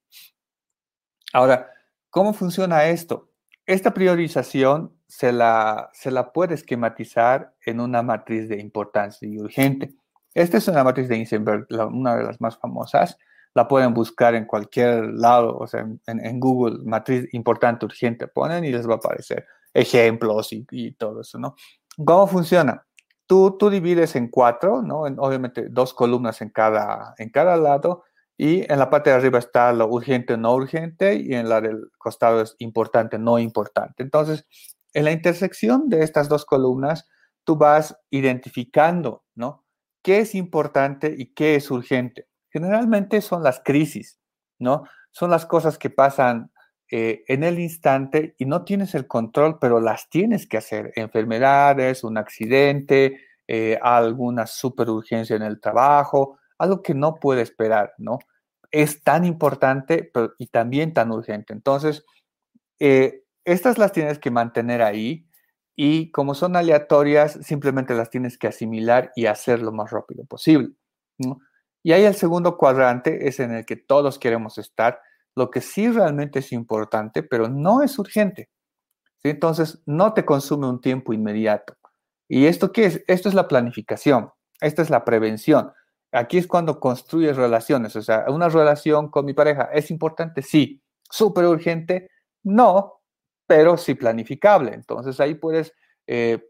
Ahora, 1.33 1.71
¿cómo 2.11 2.33
funciona 2.33 2.87
esto? 2.87 3.28
Esta 3.69 3.93
priorización 3.93 4.95
se 5.09 5.31
la, 5.31 5.91
se 5.93 6.11
la 6.11 6.33
puede 6.33 6.55
esquematizar 6.55 7.53
en 7.67 7.81
una 7.81 8.03
matriz 8.03 8.49
de 8.49 8.59
importancia 8.59 9.29
y 9.29 9.39
urgente. 9.39 9.95
Esta 10.33 10.57
es 10.57 10.69
una 10.69 10.83
matriz 10.83 11.07
de 11.07 11.17
Eisenberg, 11.17 11.67
una 11.93 12.17
de 12.17 12.25
las 12.25 12.41
más 12.41 12.57
famosas. 12.57 13.19
La 13.53 13.69
pueden 13.69 13.93
buscar 13.93 14.35
en 14.35 14.47
cualquier 14.47 15.13
lado, 15.13 15.55
o 15.55 15.67
sea, 15.67 15.87
en, 16.07 16.41
Google, 16.41 16.79
matriz 16.83 17.29
importante, 17.35 17.85
urgente, 17.85 18.27
ponen 18.27 18.65
y 18.65 18.73
les 18.73 18.89
va 18.89 18.95
a 18.95 18.97
aparecer 18.97 19.45
ejemplos 19.75 20.49
y, 20.51 20.93
todo 20.93 21.21
eso, 21.21 21.39
¿no? 21.39 21.55
¿Cómo 22.03 22.27
funciona? 22.27 22.87
Tú, 23.27 23.59
tú 23.59 23.69
divides 23.69 24.17
en 24.17 24.29
cuatro, 24.29 24.81
¿no? 24.81 25.01
obviamente 25.01 25.67
dos 25.69 25.93
columnas 25.93 26.41
en 26.41 26.49
cada, 26.49 27.15
en 27.19 27.29
cada 27.29 27.55
lado 27.59 28.05
y 28.41 28.73
en 28.73 28.79
la 28.79 28.89
parte 28.89 29.11
de 29.11 29.17
arriba 29.17 29.41
está 29.41 29.73
lo 29.73 29.89
urgente, 29.89 30.37
no 30.39 30.55
urgente 30.55 31.17
y 31.17 31.35
en 31.35 31.49
la 31.49 31.61
del 31.61 31.91
costado 31.99 32.41
es 32.41 32.55
importante, 32.61 33.19
no 33.19 33.39
importante. 33.39 34.03
Entonces, 34.03 34.47
En 34.95 35.05
la 35.05 35.13
intersección 35.13 35.91
de 35.91 36.03
estas 36.03 36.29
dos 36.31 36.47
columnas, 36.47 37.07
tú 37.45 37.57
vas 37.57 37.95
identificando, 38.11 39.25
¿no? 39.35 39.65
¿Qué 40.03 40.21
es 40.21 40.35
importante 40.35 41.15
y 41.17 41.35
qué 41.35 41.57
es 41.57 41.71
urgente? 41.71 42.27
Generalmente 42.51 43.21
son 43.21 43.43
las 43.43 43.61
crisis, 43.63 44.19
¿no? 44.59 44.85
Son 45.13 45.31
las 45.31 45.45
cosas 45.45 45.77
que 45.79 45.91
pasan 45.91 46.51
eh, 46.91 47.23
en 47.29 47.45
el 47.45 47.59
instante 47.59 48.35
y 48.39 48.47
no 48.47 48.65
tienes 48.65 48.95
el 48.95 49.07
control, 49.07 49.59
pero 49.61 49.79
las 49.81 50.09
tienes 50.09 50.47
que 50.47 50.57
hacer. 50.57 50.93
Enfermedades, 50.97 52.03
un 52.03 52.17
accidente, 52.17 53.21
eh, 53.47 53.79
alguna 53.83 54.47
superurgencia 54.47 55.37
en 55.37 55.43
el 55.43 55.61
trabajo, 55.61 56.39
algo 56.59 56.83
que 56.83 56.95
no 56.95 57.17
puede 57.17 57.43
esperar, 57.43 57.95
¿no? 57.99 58.19
Es 58.71 59.03
tan 59.03 59.25
importante 59.25 60.11
y 60.39 60.49
también 60.49 60.93
tan 60.93 61.11
urgente. 61.11 61.53
Entonces, 61.53 62.05
eh, 62.81 63.25
estas 63.45 63.79
las 63.79 63.93
tienes 63.93 64.19
que 64.19 64.31
mantener 64.31 64.83
ahí 64.83 65.27
y 65.75 66.11
como 66.11 66.35
son 66.35 66.57
aleatorias, 66.57 67.39
simplemente 67.43 67.95
las 67.95 68.11
tienes 68.11 68.37
que 68.37 68.49
asimilar 68.49 69.13
y 69.17 69.27
hacer 69.27 69.63
lo 69.63 69.73
más 69.73 69.91
rápido 69.91 70.25
posible. 70.25 70.75
Y 71.83 71.93
ahí 71.93 72.05
el 72.05 72.15
segundo 72.15 72.57
cuadrante 72.57 73.29
es 73.29 73.41
en 73.41 73.53
el 73.53 73.65
que 73.65 73.77
todos 73.77 74.19
queremos 74.19 74.59
estar, 74.59 75.01
lo 75.35 75.51
que 75.51 75.61
sí 75.61 75.89
realmente 75.89 76.41
es 76.41 76.53
importante, 76.53 77.23
pero 77.23 77.49
no 77.49 77.83
es 77.83 77.99
urgente. 77.99 78.51
Entonces, 79.23 79.83
no 79.87 80.15
te 80.15 80.25
consume 80.25 80.69
un 80.69 80.81
tiempo 80.81 81.13
inmediato. 81.13 81.77
¿Y 82.29 82.47
esto 82.47 82.73
qué 82.73 82.87
es? 82.87 83.05
Esto 83.07 83.29
es 83.29 83.35
la 83.35 83.49
planificación, 83.49 84.31
esta 84.61 84.83
es 84.83 84.91
la 84.91 85.05
prevención. 85.05 85.73
Aquí 86.13 86.39
es 86.39 86.47
cuando 86.47 86.81
construyes 86.81 87.37
relaciones, 87.37 87.95
o 87.97 88.03
sea, 88.03 88.25
una 88.29 88.49
relación 88.49 89.11
con 89.11 89.27
mi 89.27 89.35
pareja, 89.35 89.71
¿es 89.73 89.91
importante? 89.91 90.43
Sí. 90.43 90.83
¿Súper 91.11 91.45
urgente? 91.47 92.11
No, 92.43 93.01
pero 93.47 93.77
sí 93.77 93.95
planificable. 93.95 94.75
Entonces 94.75 95.21
ahí 95.21 95.35
puedes 95.35 95.75
eh, 96.07 96.49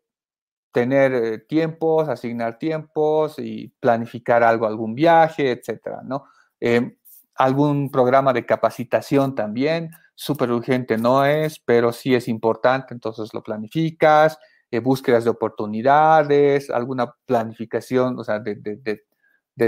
tener 0.72 1.12
eh, 1.12 1.38
tiempos, 1.38 2.08
asignar 2.08 2.58
tiempos 2.58 3.38
y 3.38 3.72
planificar 3.80 4.42
algo, 4.42 4.66
algún 4.66 4.94
viaje, 4.94 5.52
etcétera, 5.52 6.02
¿no? 6.04 6.24
Em, 6.60 6.96
algún 7.36 7.90
programa 7.90 8.32
de 8.32 8.46
capacitación 8.46 9.34
también, 9.34 9.90
súper 10.14 10.50
urgente 10.50 10.98
no 10.98 11.24
es, 11.24 11.60
pero 11.60 11.92
sí 11.92 12.14
es 12.14 12.28
importante, 12.28 12.94
entonces 12.94 13.32
lo 13.32 13.42
planificas, 13.42 14.38
eh, 14.70 14.80
búsquedas 14.80 15.24
de 15.24 15.30
oportunidades, 15.30 16.68
alguna 16.70 17.14
planificación, 17.26 18.18
o 18.18 18.24
sea, 18.24 18.40
de, 18.40 18.56
de 18.56 19.04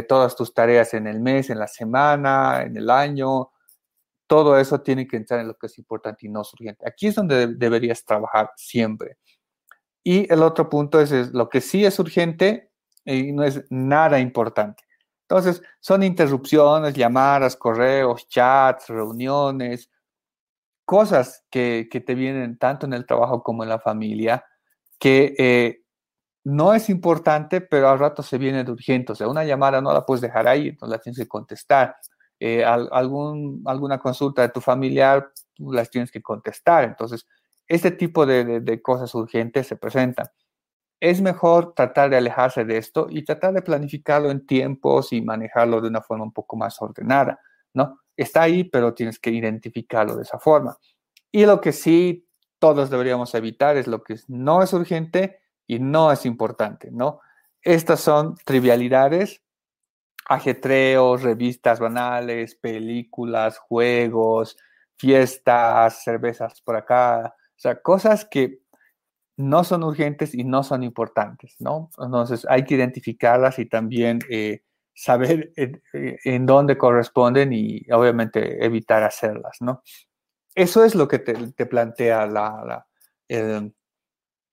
todas 0.09 0.37
tus 0.37 0.55
tareas 0.55 0.95
en 0.95 1.07
el 1.07 1.21
mes, 1.21 1.51
en 1.51 1.59
la 1.59 1.67
semana, 1.67 2.63
en 2.63 2.77
el 2.77 2.91
año, 2.91 3.51
todo 4.27 4.57
eso 4.57 4.81
tiene 4.81 5.09
que 5.09 5.17
entrar 5.17 5.41
en 5.41 5.49
lo 5.49 5.55
que 5.57 5.67
es 5.67 5.77
importante 5.77 6.27
y 6.27 6.29
no 6.29 6.43
es 6.43 6.53
urgente. 6.55 6.89
Aquí 6.89 7.09
es 7.09 7.17
donde 7.17 7.49
deberías 7.49 8.05
trabajar 8.05 8.53
siempre. 8.57 9.19
Y 10.05 10.33
el 10.33 10.43
otro 10.43 10.69
punto 10.69 11.01
es, 11.01 11.33
lo 11.33 11.49
que 11.49 11.61
sí 11.61 11.85
es 11.85 11.99
urgente 11.99 12.71
y 13.05 13.33
no 13.33 13.43
es 13.43 13.65
nada 13.71 14.21
importante. 14.21 14.85
Entonces, 15.23 15.63
son 15.81 16.03
interrupciones, 16.03 16.95
llamadas, 16.95 17.57
correos, 17.57 18.29
chats, 18.29 18.89
reuniones, 18.89 19.91
cosas 20.85 21.45
que, 21.51 21.89
te 21.91 22.15
vienen 22.15 22.59
tanto 22.59 22.87
en 22.87 22.93
el 22.93 23.07
trabajo 23.07 23.43
como 23.43 23.63
en 23.63 23.69
la 23.69 23.81
familia, 23.81 24.45
que 24.99 25.35
eh, 25.39 25.83
no 26.45 26.75
es 26.75 26.89
importante, 26.89 27.61
pero 27.61 27.89
al 27.89 27.99
rato 27.99 28.23
se 28.23 28.39
viene 28.39 28.65
de 28.65 28.73
urgente. 28.73 29.13
O 29.13 29.15
sea, 29.15 29.29
una 29.29 29.45
llamada 29.45 29.81
no 29.81 29.93
la 29.93 30.07
puedes 30.07 30.23
dejar 30.23 30.49
ahí, 30.49 30.69
entonces 30.69 30.97
la 30.97 31.03
tienes 31.03 31.19
que 31.19 31.29
contestar. 31.29 31.97
Eh, 32.39 32.65
algún, 32.65 33.63
alguna 33.67 33.99
consulta 33.99 34.43
de 34.43 34.49
tu 34.49 34.61
familiar, 34.61 35.31
las 35.59 35.91
tienes 35.91 36.11
que 36.11 36.23
contestar. 36.23 36.85
Entonces, 36.85 37.27
este 37.67 37.91
tipo 37.91 38.27
de, 38.27 38.81
cosas 38.83 39.15
urgentes 39.15 39.67
se 39.67 39.77
presentan. 39.77 40.27
Es 41.01 41.21
mejor 41.21 41.75
tratar 41.75 42.11
de 42.11 42.17
alejarse 42.17 42.65
de 42.65 42.79
esto 42.79 43.07
y 43.11 43.25
tratar 43.25 43.55
de 43.55 43.63
planificarlo 43.63 44.31
en 44.31 44.47
tiempos 44.47 45.13
y 45.13 45.23
manejarlo 45.23 45.81
de 45.81 45.89
una 45.89 46.03
forma 46.03 46.25
un 46.25 46.33
poco 46.33 46.57
más 46.57 46.81
ordenada, 46.83 47.39
¿no? 47.73 48.01
Está 48.17 48.43
ahí, 48.43 48.65
pero 48.65 48.93
tienes 48.93 49.19
que 49.19 49.31
identificarlo 49.31 50.17
de 50.17 50.23
esa 50.23 50.39
forma. 50.39 50.77
Y 51.33 51.47
lo 51.47 51.61
que 51.61 51.73
sí 51.73 52.27
todos 52.59 52.91
deberíamos 52.91 53.35
evitar 53.35 53.77
es 53.77 53.87
lo 53.87 54.03
que 54.03 54.17
no 54.29 54.63
es 54.63 54.73
urgente 54.73 55.39
y 55.75 55.79
no 55.79 56.11
es 56.11 56.27
importante, 56.27 56.91
¿no? 56.91 57.21
Estas 57.63 58.01
son 58.01 58.37
trivialidades 58.45 59.43
ajetreos, 60.29 61.23
revistas 61.23 61.81
banales, 61.81 62.55
películas, 62.55 63.59
juegos, 63.59 64.57
fiestas, 64.97 66.05
cervezas 66.05 66.61
por 66.63 66.77
acá, 66.77 67.35
o 67.37 67.61
sea, 67.61 67.81
cosas 67.83 68.25
que 68.25 68.61
no 69.37 69.65
son 69.65 69.83
urgentes 69.83 70.35
y 70.35 70.45
no 70.45 70.63
son 70.63 70.83
importantes, 70.83 71.57
¿no? 71.59 71.91
Entonces 71.99 72.47
hay 72.49 72.65
que 72.65 72.75
identificarlas 72.75 73.59
y 73.59 73.67
también 73.67 74.21
eh, 74.29 74.63
saber 74.95 75.53
eh, 75.57 76.19
en, 76.25 76.47
dónde 76.47 76.79
corresponden 76.79 77.53
y 77.53 77.85
obviamente 77.91 78.65
evitar 78.65 79.03
hacerlas, 79.03 79.57
¿no? 79.61 79.83
Eso 80.55 80.85
es 80.85 80.95
lo 80.95 81.09
que 81.09 81.21
te, 81.21 81.67
plantea 81.67 82.27
la, 82.27 82.87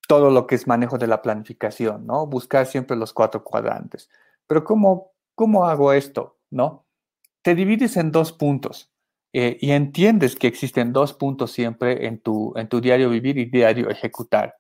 todo 0.08 0.32
lo 0.32 0.48
que 0.48 0.56
es 0.56 0.68
manejo 0.68 0.98
de 0.98 1.08
la 1.08 1.22
planificación, 1.22 2.08
¿no? 2.08 2.26
Buscar 2.26 2.66
siempre 2.66 2.98
los 2.98 3.14
cuatro 3.14 3.44
cuadrantes. 3.44 4.10
Pero 4.48 4.64
¿cómo 4.64 5.12
¿Cómo 5.38 5.68
hago 5.68 5.94
esto? 5.94 6.40
¿No? 6.50 6.88
Te 7.44 7.54
divides 7.54 7.96
en 7.98 8.12
dos 8.12 8.34
puntos 8.34 8.92
eh, 9.34 9.56
y 9.62 9.70
entiendes 9.70 10.36
que 10.36 10.48
existen 10.48 10.94
dos 10.94 11.14
puntos 11.14 11.52
siempre 11.52 12.08
en 12.08 12.20
tu, 12.20 12.54
en 12.56 12.68
tu 12.68 12.82
diario 12.82 13.12
vivir 13.12 13.38
y 13.38 13.46
diario 13.46 13.88
ejecutar. 13.88 14.56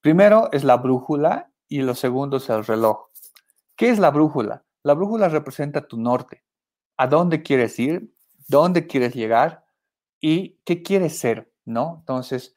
Primero 0.00 0.48
es 0.50 0.64
la 0.64 0.78
brújula 0.78 1.52
y 1.68 1.82
lo 1.82 1.94
segundo 1.94 2.38
es 2.38 2.48
el 2.48 2.64
reloj. 2.64 3.10
¿Qué 3.76 3.90
es 3.90 3.98
la 3.98 4.10
brújula? 4.10 4.64
La 4.82 4.94
brújula 4.94 5.28
representa 5.28 5.86
tu 5.86 5.98
norte. 5.98 6.42
¿A 6.96 7.06
dónde 7.06 7.42
quieres 7.42 7.78
ir? 7.78 8.10
¿Dónde 8.48 8.86
quieres 8.86 9.12
llegar? 9.12 9.66
¿Y 10.22 10.58
qué 10.64 10.82
quieres 10.82 11.18
ser? 11.18 11.52
¿No? 11.66 11.96
Entonces, 12.00 12.56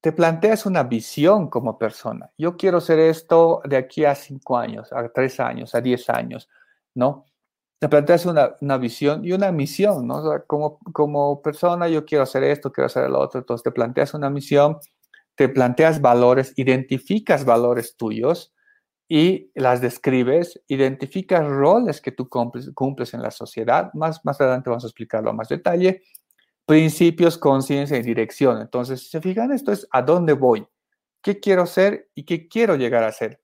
te 0.00 0.12
planteas 0.12 0.66
una 0.66 0.82
visión 0.82 1.48
como 1.50 1.78
persona. 1.78 2.32
Yo 2.38 2.56
quiero 2.56 2.80
ser 2.80 2.98
esto 2.98 3.60
de 3.64 3.76
aquí 3.76 4.04
a 4.04 4.14
cinco 4.14 4.56
años, 4.56 4.92
a 4.92 5.08
tres 5.10 5.40
años, 5.40 5.74
a 5.74 5.80
diez 5.80 6.08
años. 6.08 6.48
¿no? 6.94 7.26
Te 7.78 7.88
planteas 7.88 8.26
una, 8.26 8.56
una 8.60 8.78
visión 8.78 9.24
y 9.24 9.32
una 9.32 9.52
misión, 9.52 10.06
¿no? 10.06 10.22
como, 10.46 10.78
como 10.92 11.42
persona 11.42 11.88
yo 11.88 12.04
quiero 12.04 12.24
hacer 12.24 12.44
esto, 12.44 12.72
quiero 12.72 12.86
hacer 12.86 13.08
lo 13.10 13.20
otro, 13.20 13.40
entonces 13.40 13.62
te 13.62 13.72
planteas 13.72 14.14
una 14.14 14.30
misión, 14.30 14.78
te 15.34 15.48
planteas 15.48 16.00
valores, 16.00 16.52
identificas 16.56 17.44
valores 17.44 17.96
tuyos 17.96 18.52
y 19.08 19.50
las 19.54 19.80
describes, 19.80 20.60
identificas 20.68 21.46
roles 21.46 22.00
que 22.00 22.12
tú 22.12 22.28
cumples, 22.28 22.70
cumples 22.74 23.14
en 23.14 23.22
la 23.22 23.30
sociedad, 23.30 23.92
más, 23.94 24.24
más 24.24 24.40
adelante 24.40 24.70
vamos 24.70 24.84
a 24.84 24.88
explicarlo 24.88 25.30
a 25.30 25.32
más 25.34 25.48
detalle, 25.48 26.02
principios, 26.70 27.36
conciencia 27.36 27.96
y 27.96 28.02
dirección. 28.02 28.60
Entonces, 28.60 29.00
si 29.00 29.08
se 29.08 29.20
fijan, 29.20 29.50
esto 29.50 29.72
es 29.72 29.88
a 29.90 30.02
dónde 30.02 30.34
voy, 30.34 30.68
qué 31.20 31.40
quiero 31.40 31.66
ser 31.66 32.08
y 32.14 32.24
qué 32.24 32.46
quiero 32.46 32.76
llegar 32.76 33.02
a 33.02 33.10
ser. 33.10 33.42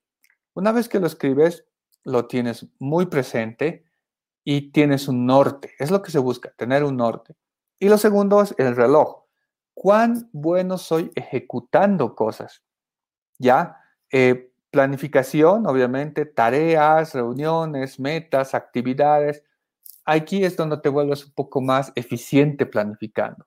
Una 0.54 0.70
vez 0.70 0.88
que 0.88 1.00
lo 1.00 1.08
escribes, 1.08 1.66
lo 2.04 2.28
tienes 2.28 2.68
muy 2.78 3.06
presente 3.06 3.84
y 4.44 4.70
tienes 4.70 5.08
un 5.08 5.26
norte. 5.26 5.72
Es 5.80 5.90
lo 5.90 6.02
que 6.02 6.12
se 6.12 6.20
busca, 6.20 6.52
tener 6.56 6.84
un 6.84 6.98
norte. 6.98 7.34
Y 7.80 7.88
lo 7.88 7.98
segundo 7.98 8.40
es 8.40 8.54
el 8.58 8.76
reloj. 8.76 9.24
¿Cuán 9.74 10.30
bueno 10.32 10.78
soy 10.78 11.10
ejecutando 11.16 12.14
cosas? 12.14 12.62
¿Ya? 13.40 13.76
Eh, 14.12 14.52
planificación, 14.70 15.66
obviamente, 15.66 16.26
tareas, 16.26 17.12
reuniones, 17.12 17.98
metas, 17.98 18.54
actividades. 18.54 19.42
Aquí 20.06 20.44
es 20.44 20.56
donde 20.56 20.78
te 20.78 20.88
vuelves 20.88 21.26
un 21.26 21.32
poco 21.32 21.60
más 21.60 21.92
eficiente 21.94 22.64
planificando. 22.64 23.46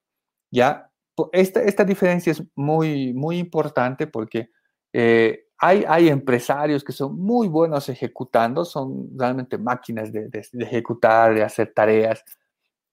¿Ya? 0.52 0.92
Esta, 1.32 1.62
esta 1.64 1.84
diferencia 1.84 2.32
es 2.32 2.44
muy, 2.56 3.14
muy 3.14 3.40
importante 3.40 4.08
porque 4.08 4.50
eh, 4.94 5.46
hay, 5.62 6.08
empresarios 6.08 6.84
que 6.84 6.94
son 6.94 7.20
muy 7.20 7.48
buenos 7.50 7.90
ejecutando, 7.90 8.64
son 8.64 9.10
realmente 9.18 9.58
máquinas 9.58 10.12
de, 10.12 10.30
ejecutar, 10.60 11.34
de 11.34 11.44
hacer 11.44 11.74
tareas, 11.74 12.24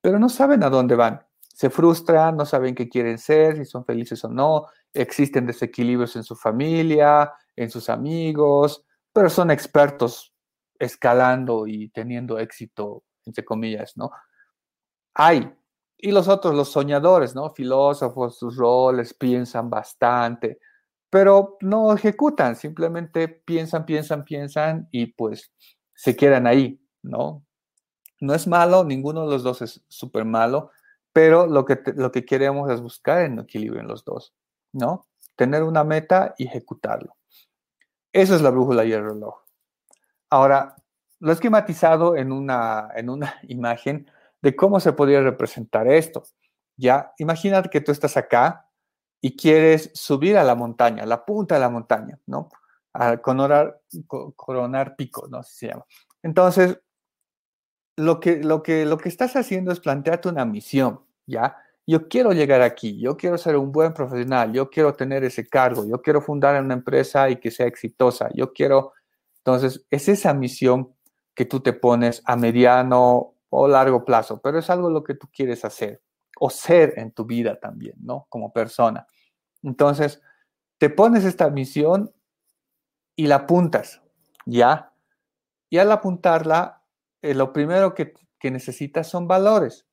pero 0.00 0.18
no 0.18 0.28
saben 0.28 0.64
a 0.64 0.70
dónde 0.70 0.96
van. 0.96 1.25
Se 1.40 1.70
frustran, 1.70 2.37
no 2.37 2.44
saben 2.44 2.75
qué 2.75 2.88
quieren 2.88 3.18
ser, 3.18 3.56
si 3.56 3.64
son 3.64 3.85
felices 3.85 4.23
o 4.25 4.28
no, 4.28 4.66
existen 4.92 5.46
desequilibrios 5.46 6.16
en 6.16 6.25
su 6.25 6.35
familia, 6.35 7.32
en 7.54 7.70
sus 7.70 7.88
amigos, 7.88 8.85
pero 9.12 9.30
son 9.30 9.50
expertos 9.50 10.35
escalando 10.78 11.66
y 11.66 11.88
teniendo 11.90 12.38
éxito, 12.38 13.04
entre 13.26 13.45
comillas, 13.45 13.97
¿no? 13.97 14.11
Hay. 15.14 15.52
Y 15.99 16.12
los 16.12 16.28
otros, 16.28 16.54
los 16.54 16.71
soñadores, 16.71 17.35
¿no? 17.35 17.50
Filósofos, 17.50 18.38
sus 18.38 18.56
roles, 18.56 19.14
piensan 19.14 19.71
bastante, 19.71 20.61
pero 21.11 21.56
no 21.61 21.92
ejecutan, 21.95 22.56
simplemente 22.56 23.28
piensan, 23.28 23.87
piensan, 23.87 24.25
piensan 24.25 24.88
y 24.92 25.06
pues 25.06 25.52
se 25.95 26.16
quedan 26.16 26.47
ahí, 26.47 26.80
¿no? 27.02 27.45
No 28.21 28.35
es 28.35 28.47
malo, 28.47 28.85
ninguno 28.85 29.23
de 29.23 29.28
los 29.33 29.42
dos 29.42 29.62
es 29.62 29.85
súper 29.88 30.25
malo, 30.25 30.71
pero 31.12 31.47
lo 31.47 31.64
que, 31.64 31.80
lo 31.97 32.12
que 32.12 32.25
queremos 32.25 32.71
es 32.71 32.80
buscar 32.80 33.23
el 33.23 33.38
equilibrio 33.38 33.80
en 33.80 33.88
los 33.88 34.04
dos, 34.04 34.35
¿no? 34.73 35.06
tener 35.37 35.62
una 35.62 35.85
meta 35.85 36.35
y 36.38 36.47
ejecutarlo. 36.47 37.16
Eso 38.12 38.35
es 38.35 38.42
la 38.42 38.50
brújula 38.50 38.85
y 38.85 38.92
el 38.92 39.04
reloj. 39.04 39.37
Ahora, 40.30 40.75
lo 41.20 41.30
he 41.30 41.35
esquematizado 41.35 42.16
en 42.16 42.32
una, 42.32 42.88
en 42.94 43.11
una 43.11 43.40
imagen 43.49 44.11
de 44.42 44.54
cómo 44.54 44.80
se 44.80 44.92
podría 44.92 45.20
representar 45.23 45.88
esto. 45.88 46.25
Ya, 46.76 47.12
imagínate 47.18 47.70
que 47.70 47.80
tú 47.80 47.92
estás 47.92 48.16
acá 48.16 48.68
y 49.20 49.37
quieres 49.37 49.90
subir 49.94 50.37
a 50.37 50.44
la 50.44 50.54
montaña, 50.54 51.06
la 51.06 51.25
punta 51.25 51.54
de 51.54 51.61
la 51.61 51.70
montaña, 51.70 52.18
¿no? 52.26 52.50
A 52.92 53.16
coronar, 53.16 53.80
coronar 54.37 54.94
pico, 54.96 55.26
¿no? 55.28 55.38
Así 55.38 55.56
se 55.56 55.68
llama. 55.68 55.85
Entonces, 56.23 56.78
lo 57.96 58.20
que, 58.20 58.42
lo, 58.42 58.62
que, 58.62 58.85
lo 58.85 58.99
que 58.99 59.08
estás 59.08 59.37
haciendo 59.37 59.73
es 59.73 59.80
plantearte 59.80 60.28
una 60.28 60.44
misión, 60.44 61.00
¿ya? 61.26 61.56
Yo 61.87 62.08
quiero 62.08 62.32
llegar 62.32 62.62
aquí, 62.62 63.00
yo 63.00 63.16
quiero 63.16 63.38
ser 63.38 63.56
un 63.56 63.73
buen 63.73 63.94
profesional, 63.94 64.52
yo 64.52 64.68
quiero 64.68 64.94
tener 64.94 65.25
ese 65.25 65.49
cargo, 65.49 65.87
yo 65.87 66.02
quiero 66.02 66.20
fundar 66.20 66.62
una 66.62 66.75
empresa 66.75 67.30
y 67.30 67.37
que 67.37 67.50
sea 67.50 67.66
exitosa, 67.66 68.28
yo 68.35 68.52
quiero... 68.52 68.92
Entonces, 69.38 69.87
es 69.90 70.08
esa 70.08 70.35
misión 70.35 70.95
que 71.37 71.45
tú 71.45 71.61
te 71.61 71.75
pones 71.75 72.23
a 72.25 72.35
mediano 72.35 73.35
o 73.50 73.69
largo 73.69 74.05
plazo, 74.05 74.40
pero 74.40 74.59
es 74.59 74.71
algo 74.71 74.90
lo 74.90 75.05
que 75.05 75.14
tú 75.14 75.28
quieres 75.31 75.64
hacer 75.64 76.02
o 76.40 76.50
ser 76.50 76.95
en 76.97 77.12
tu 77.12 77.26
vida 77.26 77.61
también, 77.61 77.95
¿no? 78.00 78.26
Como 78.28 78.52
persona. 78.52 79.07
Entonces, 79.62 80.23
te 80.78 80.90
pones 80.90 81.25
esta 81.25 81.50
misión 81.50 82.12
y 83.14 83.26
la 83.26 83.37
apuntas, 83.37 84.02
¿ya? 84.47 84.93
Y 85.71 85.78
al 85.78 85.93
apuntarla, 85.93 86.83
eh, 87.23 87.35
lo 87.35 87.52
primero 87.52 87.95
que, 87.95 88.14
necesitas 88.43 89.09
son 89.09 89.26
valores. 89.26 89.88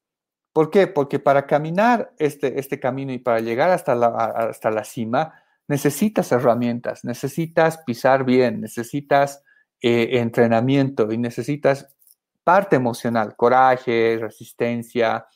¿Por 0.54 0.70
qué? 0.70 0.86
Porque 0.86 1.18
para 1.18 1.48
caminar 1.48 2.14
este, 2.20 2.60
este 2.60 2.80
camino 2.80 3.12
y 3.12 3.18
para 3.18 3.40
llegar 3.40 3.72
hasta 3.72 3.96
la, 3.96 4.10
hasta 4.10 4.70
la 4.70 4.84
cima, 4.84 5.34
necesitas 5.68 6.32
herramientas, 6.32 7.04
necesitas 7.04 7.80
pisar 7.80 8.26
bien, 8.26 8.62
necesitas 8.62 9.43
eh, 9.86 10.20
entrenamiento 10.20 11.12
y 11.12 11.18
necesitas 11.18 11.94
parte 12.42 12.78
emocional, 12.78 13.36
coraje, 13.36 14.18
resistencia, 14.18 15.28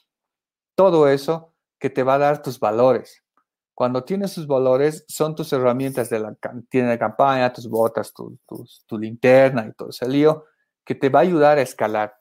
todo 0.73 1.09
eso 1.09 1.53
que 1.77 1.89
te 1.89 2.01
va 2.01 2.13
a 2.13 2.19
dar 2.19 2.41
tus 2.41 2.57
valores. 2.57 3.25
Cuando 3.73 4.05
tienes 4.05 4.33
tus 4.33 4.47
valores, 4.47 5.03
son 5.09 5.35
tus 5.35 5.51
herramientas 5.51 6.09
de 6.09 6.19
la 6.19 6.33
tienda 6.69 6.91
de 6.91 6.97
campaña, 6.97 7.51
tus 7.51 7.67
botas, 7.67 8.13
tu, 8.13 8.39
tu, 8.87 8.97
linterna 8.97 9.67
y 9.67 9.73
todo 9.73 9.89
ese 9.89 10.07
lío, 10.07 10.45
que 10.85 10.95
te 10.95 11.09
va 11.09 11.19
a 11.19 11.23
ayudar 11.23 11.57
a 11.57 11.61
escalar. 11.61 12.15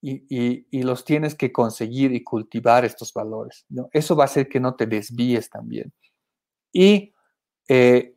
Y, 0.00 0.82
los 0.82 1.04
tienes 1.04 1.34
que 1.34 1.52
conseguir 1.52 2.14
y 2.14 2.24
cultivar 2.24 2.86
estos 2.86 3.12
valores. 3.12 3.66
¿no? 3.68 3.90
Eso 3.92 4.16
va 4.16 4.24
a 4.24 4.26
hacer 4.26 4.48
que 4.48 4.60
no 4.60 4.76
te 4.76 4.86
desvíes 4.86 5.50
también. 5.50 5.92
Y 6.72 7.12
eh, 7.68 8.16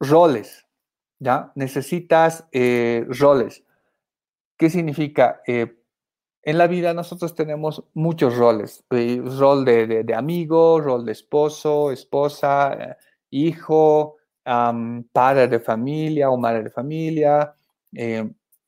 roles, 0.00 0.66
¿ya? 1.22 1.52
Necesitas 1.54 2.46
eh, 2.50 3.06
roles. 3.08 3.64
¿Qué 4.58 4.68
significa? 4.70 5.40
Eh, 5.46 5.78
en 6.42 6.58
la 6.58 6.66
vida 6.66 6.92
nosotros 6.94 7.36
tenemos 7.36 7.84
muchos 7.94 8.36
roles, 8.36 8.84
eh, 8.90 9.22
rol 9.38 9.64
de, 9.64 10.12
amigo, 10.16 10.80
rol 10.80 11.04
de 11.06 11.12
esposo, 11.12 11.92
esposa, 11.92 12.96
hijo, 13.30 14.16
padre 15.12 15.46
de 15.46 15.60
familia 15.60 16.30
o 16.30 16.36
madre 16.36 16.64
de 16.64 16.70
familia, 16.70 17.54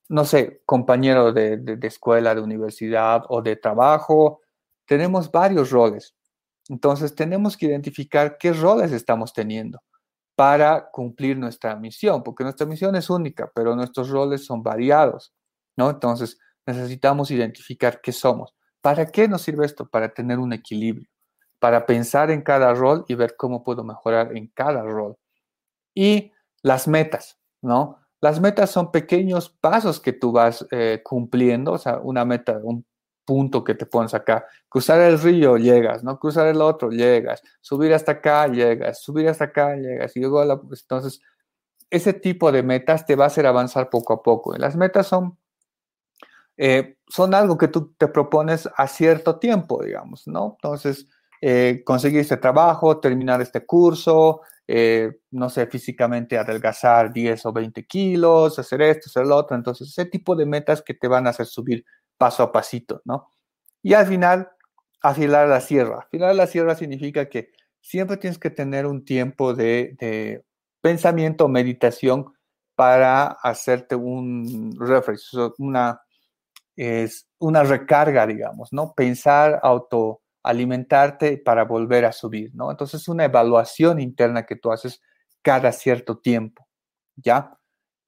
no 0.09 0.25
sé, 0.25 0.63
compañero 0.65 1.33
de, 1.33 1.57
de, 1.57 1.87
escuela, 1.89 2.35
de 2.35 2.41
universidad 2.41 3.25
o 3.29 3.43
de 3.43 3.57
trabajo. 3.57 4.43
Tenemos 4.87 5.33
varios 5.33 5.71
roles. 5.73 6.15
Entonces 6.69 7.15
tenemos 7.17 7.57
que 7.57 7.67
identificar 7.67 8.39
qué 8.39 8.53
roles 8.53 8.93
estamos 8.93 9.33
teniendo 9.33 9.81
para 10.37 10.91
cumplir 10.91 11.39
nuestra 11.39 11.77
misión, 11.77 12.23
porque 12.23 12.45
nuestra 12.45 12.67
misión 12.67 12.97
es 12.97 13.11
única, 13.11 13.51
pero 13.55 13.77
nuestros 13.77 14.11
roles 14.11 14.45
son 14.45 14.63
variados, 14.63 15.33
¿no? 15.77 15.91
Entonces, 15.91 16.39
necesitamos 16.67 17.31
identificar 17.31 18.01
qué 18.01 18.13
somos. 18.13 18.55
¿Para 18.81 19.07
qué 19.07 19.29
nos 19.29 19.43
sirve 19.43 19.67
esto? 19.67 19.89
Para 19.89 20.13
tener 20.13 20.39
un 20.39 20.53
equilibrio, 20.53 21.09
para 21.59 21.87
pensar 21.87 22.31
en 22.31 22.43
cada 22.43 22.75
rol 22.75 23.05
y 23.09 23.15
ver 23.15 23.37
cómo 23.37 23.63
puedo 23.63 23.85
mejorar 23.85 24.37
en 24.37 24.49
cada 24.49 24.83
rol. 24.83 25.17
Y 25.95 26.33
las 26.63 26.89
metas, 26.89 27.39
¿no? 27.63 28.01
Las 28.21 28.41
metas 28.41 28.71
son 28.71 28.91
pequeños 28.91 29.51
pasos 29.51 30.01
que 30.01 30.13
tú 30.13 30.33
vas 30.33 30.67
eh, 30.71 31.01
cumpliendo, 31.05 31.73
o 31.73 31.79
sea, 31.79 31.99
una 31.99 32.25
meta, 32.25 32.59
un 32.63 32.85
punto 33.25 33.65
que 33.65 33.75
te 33.75 33.87
pones 33.87 34.15
acá. 34.15 34.47
Cruzar 34.69 35.01
el 35.01 35.21
río, 35.21 35.57
llegas, 35.57 36.05
¿no? 36.05 36.19
Cruzar 36.19 36.47
el 36.49 36.61
otro, 36.61 36.91
llegas. 36.91 37.43
Subir 37.61 37.95
hasta 37.95 38.13
acá, 38.13 38.47
llegas. 38.49 39.03
Subir 39.03 39.29
hasta 39.29 39.45
acá, 39.45 39.77
llegas. 39.77 40.17
Y 40.17 40.21
luego, 40.21 40.43
entonces, 40.43 41.21
ese 41.91 42.13
tipo 42.15 42.53
de 42.53 42.63
metas 42.63 43.07
te 43.07 43.17
va 43.17 43.25
a 43.25 43.27
hacer 43.29 43.47
avanzar 43.47 43.91
poco 43.91 44.15
a 44.15 44.23
poco. 44.23 44.57
las 44.57 44.77
metas 44.77 45.07
son 45.07 45.39
eh, 46.57 46.97
son 47.09 47.35
algo 47.35 47.59
que 47.59 47.69
tú 47.69 47.95
te 47.99 48.09
propones 48.09 48.69
a 48.77 48.87
cierto 48.87 49.39
tiempo, 49.39 49.83
digamos, 49.83 50.27
¿no? 50.27 50.57
Entonces, 50.57 51.09
eh, 51.41 51.83
conseguir 51.85 52.21
este 52.21 52.37
trabajo, 52.37 53.01
terminar 53.01 53.41
este 53.43 53.67
curso, 53.67 54.43
eh, 54.67 55.13
no 55.33 55.51
sé, 55.51 55.67
físicamente 55.67 56.39
adelgazar 56.39 57.13
10 57.13 57.45
o 57.47 57.53
20 57.53 57.85
kilos, 57.87 58.59
hacer 58.59 58.83
esto, 58.83 59.09
hacer 59.09 59.27
lo 59.27 59.37
otro. 59.37 59.57
Entonces, 59.57 59.89
ese 59.89 60.07
tipo 60.07 60.37
de 60.37 60.47
metas 60.47 60.83
que 60.83 60.95
te 60.95 61.09
van 61.09 61.27
a 61.27 61.31
hacer 61.31 61.47
subir 61.47 61.85
paso 62.17 62.43
a 62.43 62.53
pasito, 62.53 63.03
¿no? 63.05 63.31
Y 63.83 63.95
al 63.95 64.07
final, 64.07 64.51
afilar 65.03 65.49
la 65.49 65.61
sierra. 65.61 65.99
Afilar 66.07 66.35
la 66.35 66.47
sierra 66.47 66.75
significa 66.75 67.29
que 67.29 67.53
siempre 67.81 68.17
tienes 68.17 68.39
que 68.39 68.51
tener 68.51 68.87
un 68.87 69.05
tiempo 69.05 69.55
de, 69.55 70.43
pensamiento, 70.81 71.49
meditación 71.49 72.33
para 72.75 73.27
hacerte 73.27 73.95
un 73.95 74.75
refresh, 74.79 75.37
una 75.59 76.01
es 76.77 77.29
una 77.39 77.63
recarga, 77.63 78.27
digamos, 78.27 78.73
¿no? 78.73 78.95
Pensar, 78.95 79.61
autoalimentarte 79.63 81.39
para 81.39 81.65
volver 81.65 82.05
a 82.05 82.13
subir, 82.13 82.51
¿no? 82.55 82.71
Entonces 82.71 83.03
es 83.03 83.09
una 83.09 83.25
evaluación 83.25 84.01
interna 84.01 84.45
que 84.45 84.57
tú 84.57 84.73
haces 84.73 85.01
cada 85.43 85.73
cierto 85.73 86.19
tiempo, 86.19 86.67
¿ya? 87.17 87.57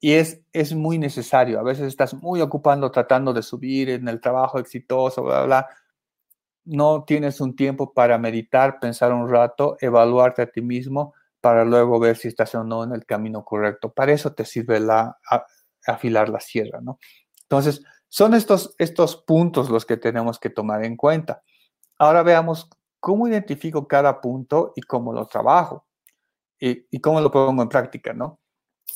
Y 0.07 0.13
es, 0.13 0.41
es 0.53 0.73
muy 0.73 0.99
necesario. 0.99 1.59
A 1.59 1.65
veces 1.65 1.89
estás 1.89 2.15
muy 2.15 2.41
ocupando 2.41 2.93
tratando 2.93 3.33
de 3.33 3.43
subir 3.43 3.91
en 3.91 4.07
el 4.07 4.21
trabajo 4.21 4.61
exitoso, 4.61 5.25
bla, 5.25 5.43
bla. 5.43 5.69
No 6.65 7.03
tienes 7.03 7.41
un 7.41 7.57
tiempo 7.57 7.93
para 7.93 8.17
meditar, 8.17 8.79
pensar 8.79 9.13
un 9.13 9.29
rato, 9.29 9.77
evaluarte 9.81 10.43
a 10.43 10.47
ti 10.47 10.63
mismo 10.63 11.13
para 11.41 11.65
luego 11.65 11.99
ver 11.99 12.17
si 12.17 12.29
estás 12.29 12.55
o 12.55 12.63
no 12.63 12.85
en 12.85 12.93
el 12.93 13.05
camino 13.05 13.45
correcto. 13.45 13.93
Para 13.93 14.13
eso 14.13 14.33
te 14.33 14.45
sirve 14.45 14.79
la, 14.79 15.19
afilar 15.85 16.29
la 16.29 16.39
sierra, 16.39 16.79
¿no? 16.81 17.01
Entonces, 17.43 17.83
son 18.09 18.35
estos, 18.35 18.77
estos 18.79 19.17
puntos 19.17 19.71
los 19.71 19.85
que 19.85 19.97
tenemos 19.97 20.39
que 20.39 20.51
tomar 20.51 20.85
en 20.85 20.97
cuenta. 20.97 21.43
Ahora 21.99 22.23
veamos 22.23 22.71
cómo 23.01 23.27
identifico 23.27 23.89
cada 23.89 24.21
punto 24.21 24.73
y 24.77 24.83
cómo 24.83 25.13
lo 25.13 25.27
trabajo 25.27 25.85
y, 26.61 27.01
cómo 27.01 27.21
lo 27.21 27.33
pongo 27.33 27.61
en 27.61 27.69
práctica, 27.69 28.13
¿no? 28.13 28.39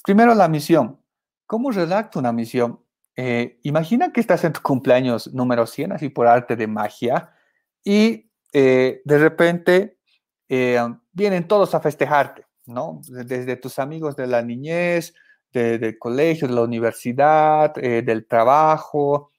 Primero 0.05 0.35
la 0.35 0.49
misión. 0.49 1.01
¿Cómo 1.47 1.71
redacto 1.71 2.19
una 2.19 2.33
misión? 2.33 2.81
Eh, 3.17 3.59
imagina 3.65 4.13
que 4.13 4.21
estás 4.21 4.45
en 4.45 4.53
tu 4.53 4.63
cumpleaños 4.63 5.33
número 5.35 5.67
100, 5.67 5.93
así 5.93 6.09
por 6.09 6.27
arte 6.27 6.57
de 6.57 6.67
magia, 6.67 7.35
y 7.85 8.31
eh, 8.53 9.03
de 9.05 9.19
repente 9.19 9.99
eh, 10.49 10.79
vienen 11.13 11.47
todos 11.47 11.75
a 11.75 11.81
festejarte, 11.81 12.47
¿no? 12.67 13.01
Desde 13.09 13.57
tus 13.57 13.79
amigos 13.79 14.17
de 14.17 14.27
la 14.27 14.43
niñez, 14.43 15.15
del 15.53 15.99
colegio, 15.99 16.47
de 16.47 16.55
la 16.55 16.63
universidad, 16.63 17.75
del 17.75 18.29
trabajo, 18.29 19.33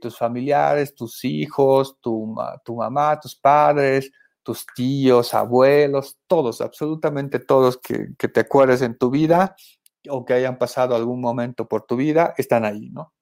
tus 0.00 0.16
familiares, 0.16 0.94
tus 0.94 1.24
hijos, 1.24 1.98
tu, 2.00 2.36
tu 2.64 2.76
mamá, 2.76 3.18
tus 3.18 3.34
padres, 3.34 4.12
tus 4.44 4.64
tíos, 4.74 5.34
abuelos, 5.34 6.18
todos, 6.28 6.60
absolutamente 6.60 7.40
todos 7.40 7.76
que, 7.76 8.14
que, 8.16 8.28
te 8.28 8.40
acuerdes 8.40 8.80
en 8.82 8.96
tu 8.96 9.10
vida 9.10 9.56
o 10.08 10.24
que 10.24 10.34
hayan 10.34 10.58
pasado 10.58 10.94
algún 10.94 11.20
momento 11.20 11.68
por 11.68 11.82
tu 11.82 11.96
vida, 11.96 12.34
están 12.38 12.64
ahí, 12.64 12.90
¿no? 12.90 13.12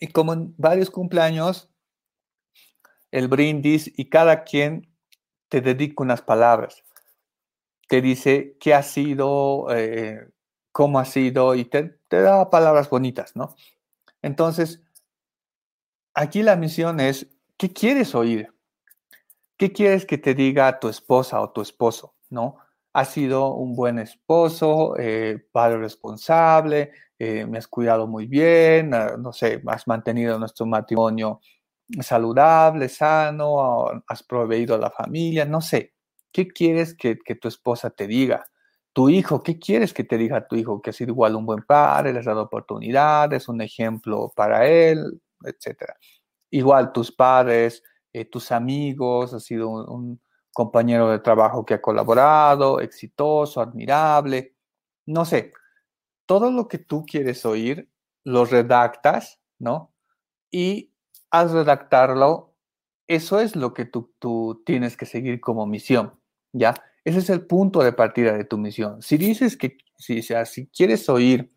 Y 0.00 0.08
como 0.08 0.32
en 0.32 0.54
varios 0.56 0.90
cumpleaños, 0.90 1.70
el 3.10 3.28
brindis 3.28 3.92
y 3.96 4.08
cada 4.08 4.44
quien 4.44 4.92
te 5.48 5.60
dedica 5.60 6.02
unas 6.02 6.22
palabras 6.22 6.84
te 7.88 8.00
dice 8.00 8.56
qué 8.60 8.74
ha 8.74 8.82
sido, 8.82 9.66
eh, 9.70 10.28
cómo 10.72 10.98
ha 10.98 11.04
sido 11.04 11.54
y 11.54 11.64
te, 11.64 11.98
da 12.08 12.50
palabras 12.50 12.88
bonitas, 12.88 13.36
¿no? 13.36 13.54
Entonces, 14.22 14.82
aquí 16.14 16.42
la 16.42 16.56
misión 16.56 17.00
es, 17.00 17.28
¿qué 17.56 17.72
quieres 17.72 18.14
oír? 18.14 18.52
¿Qué 19.56 19.72
quieres 19.72 20.06
que 20.06 20.18
te 20.18 20.34
diga 20.34 20.80
tu 20.80 20.88
esposa 20.88 21.40
o 21.40 21.50
tu 21.50 21.60
esposo, 21.60 22.14
¿no? 22.30 22.58
Has 22.94 23.10
sido 23.10 23.54
un 23.54 23.76
buen 23.76 23.98
esposo, 23.98 24.96
eh, 24.98 25.38
padre 25.52 25.78
responsable, 25.78 26.92
eh, 27.18 27.44
me 27.46 27.58
has 27.58 27.68
cuidado 27.68 28.06
muy 28.06 28.26
bien, 28.26 28.94
ah, 28.94 29.16
no 29.18 29.32
sé, 29.32 29.62
has 29.66 29.86
mantenido 29.86 30.38
nuestro 30.38 30.66
matrimonio 30.66 31.40
saludable, 32.00 32.88
sano, 32.88 33.86
has 34.06 34.22
proveído 34.22 34.74
a 34.76 34.78
la 34.78 34.90
familia, 34.90 35.44
no 35.44 35.60
sé, 35.60 35.94
¿Qué 36.34 36.48
quieres 36.48 36.96
que, 36.96 37.14
tu 37.16 37.46
esposa 37.46 37.90
te 37.90 38.08
diga? 38.08 38.44
Tu 38.92 39.08
hijo, 39.08 39.40
¿qué 39.44 39.56
quieres 39.60 39.94
que 39.94 40.02
te 40.02 40.18
diga 40.18 40.48
tu 40.48 40.56
hijo? 40.56 40.82
Que 40.82 40.90
ha 40.90 40.92
sido 40.92 41.12
igual 41.12 41.36
un 41.36 41.46
buen 41.46 41.62
padre, 41.62 42.12
le 42.12 42.18
has 42.18 42.24
dado 42.24 42.42
oportunidades, 42.42 43.48
un 43.48 43.60
ejemplo 43.60 44.32
para 44.34 44.66
él, 44.66 45.22
etcétera. 45.44 45.96
Igual 46.50 46.92
tus 46.92 47.12
padres, 47.12 47.84
eh, 48.12 48.24
tus 48.24 48.50
amigos, 48.50 49.32
ha 49.32 49.38
sido 49.38 49.68
un, 49.68 50.20
compañero 50.54 51.10
de 51.10 51.18
trabajo 51.18 51.66
que 51.66 51.74
ha 51.74 51.82
colaborado, 51.82 52.80
exitoso, 52.80 53.60
admirable, 53.60 54.54
no 55.04 55.26
sé, 55.26 55.52
todo 56.26 56.50
lo 56.50 56.68
que 56.68 56.78
tú 56.78 57.04
quieres 57.04 57.44
oír, 57.44 57.90
lo 58.24 58.46
redactas, 58.46 59.40
¿no? 59.58 59.92
Y 60.50 60.92
al 61.30 61.52
redactarlo, 61.52 62.54
eso 63.06 63.40
es 63.40 63.54
lo 63.56 63.74
que 63.74 63.84
tú, 63.84 64.14
tú 64.18 64.62
tienes 64.64 64.96
que 64.96 65.04
seguir 65.04 65.40
como 65.40 65.66
misión, 65.66 66.18
¿ya? 66.52 66.74
Ese 67.04 67.18
es 67.18 67.28
el 67.28 67.44
punto 67.46 67.82
de 67.82 67.92
partida 67.92 68.32
de 68.32 68.44
tu 68.44 68.56
misión. 68.56 69.02
Si 69.02 69.18
dices 69.18 69.58
que, 69.58 69.76
si, 69.98 70.22
sea, 70.22 70.46
si 70.46 70.68
quieres 70.68 71.08
oír 71.10 71.52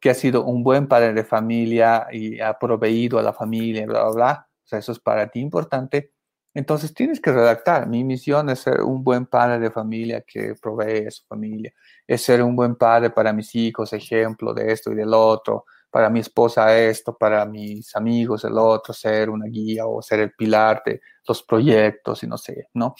que 0.00 0.10
ha 0.10 0.14
sido 0.14 0.44
un 0.44 0.62
buen 0.62 0.88
padre 0.88 1.12
de 1.12 1.24
familia 1.24 2.06
y 2.10 2.40
ha 2.40 2.58
proveído 2.58 3.18
a 3.18 3.22
la 3.22 3.32
familia, 3.32 3.84
bla, 3.84 4.04
bla, 4.04 4.12
bla, 4.12 4.48
o 4.64 4.66
sea, 4.66 4.78
eso 4.78 4.92
es 4.92 5.00
para 5.00 5.28
ti 5.28 5.40
importante, 5.40 6.12
entonces 6.58 6.92
tienes 6.92 7.20
que 7.20 7.30
redactar. 7.30 7.86
Mi 7.86 8.02
misión 8.02 8.50
es 8.50 8.58
ser 8.58 8.80
un 8.80 9.04
buen 9.04 9.26
padre 9.26 9.60
de 9.60 9.70
familia 9.70 10.22
que 10.22 10.56
provee 10.60 11.06
a 11.06 11.10
su 11.12 11.24
familia. 11.24 11.72
Es 12.04 12.22
ser 12.22 12.42
un 12.42 12.56
buen 12.56 12.74
padre 12.74 13.10
para 13.10 13.32
mis 13.32 13.54
hijos, 13.54 13.92
ejemplo 13.92 14.52
de 14.52 14.72
esto 14.72 14.90
y 14.90 14.96
del 14.96 15.14
otro. 15.14 15.66
Para 15.88 16.10
mi 16.10 16.18
esposa 16.18 16.76
esto, 16.76 17.16
para 17.16 17.46
mis 17.46 17.94
amigos 17.94 18.42
el 18.42 18.58
otro, 18.58 18.92
ser 18.92 19.30
una 19.30 19.46
guía 19.46 19.86
o 19.86 20.02
ser 20.02 20.18
el 20.18 20.32
pilar 20.32 20.82
de 20.84 21.00
los 21.28 21.44
proyectos 21.44 22.24
y 22.24 22.26
no 22.26 22.36
sé, 22.36 22.68
¿no? 22.74 22.96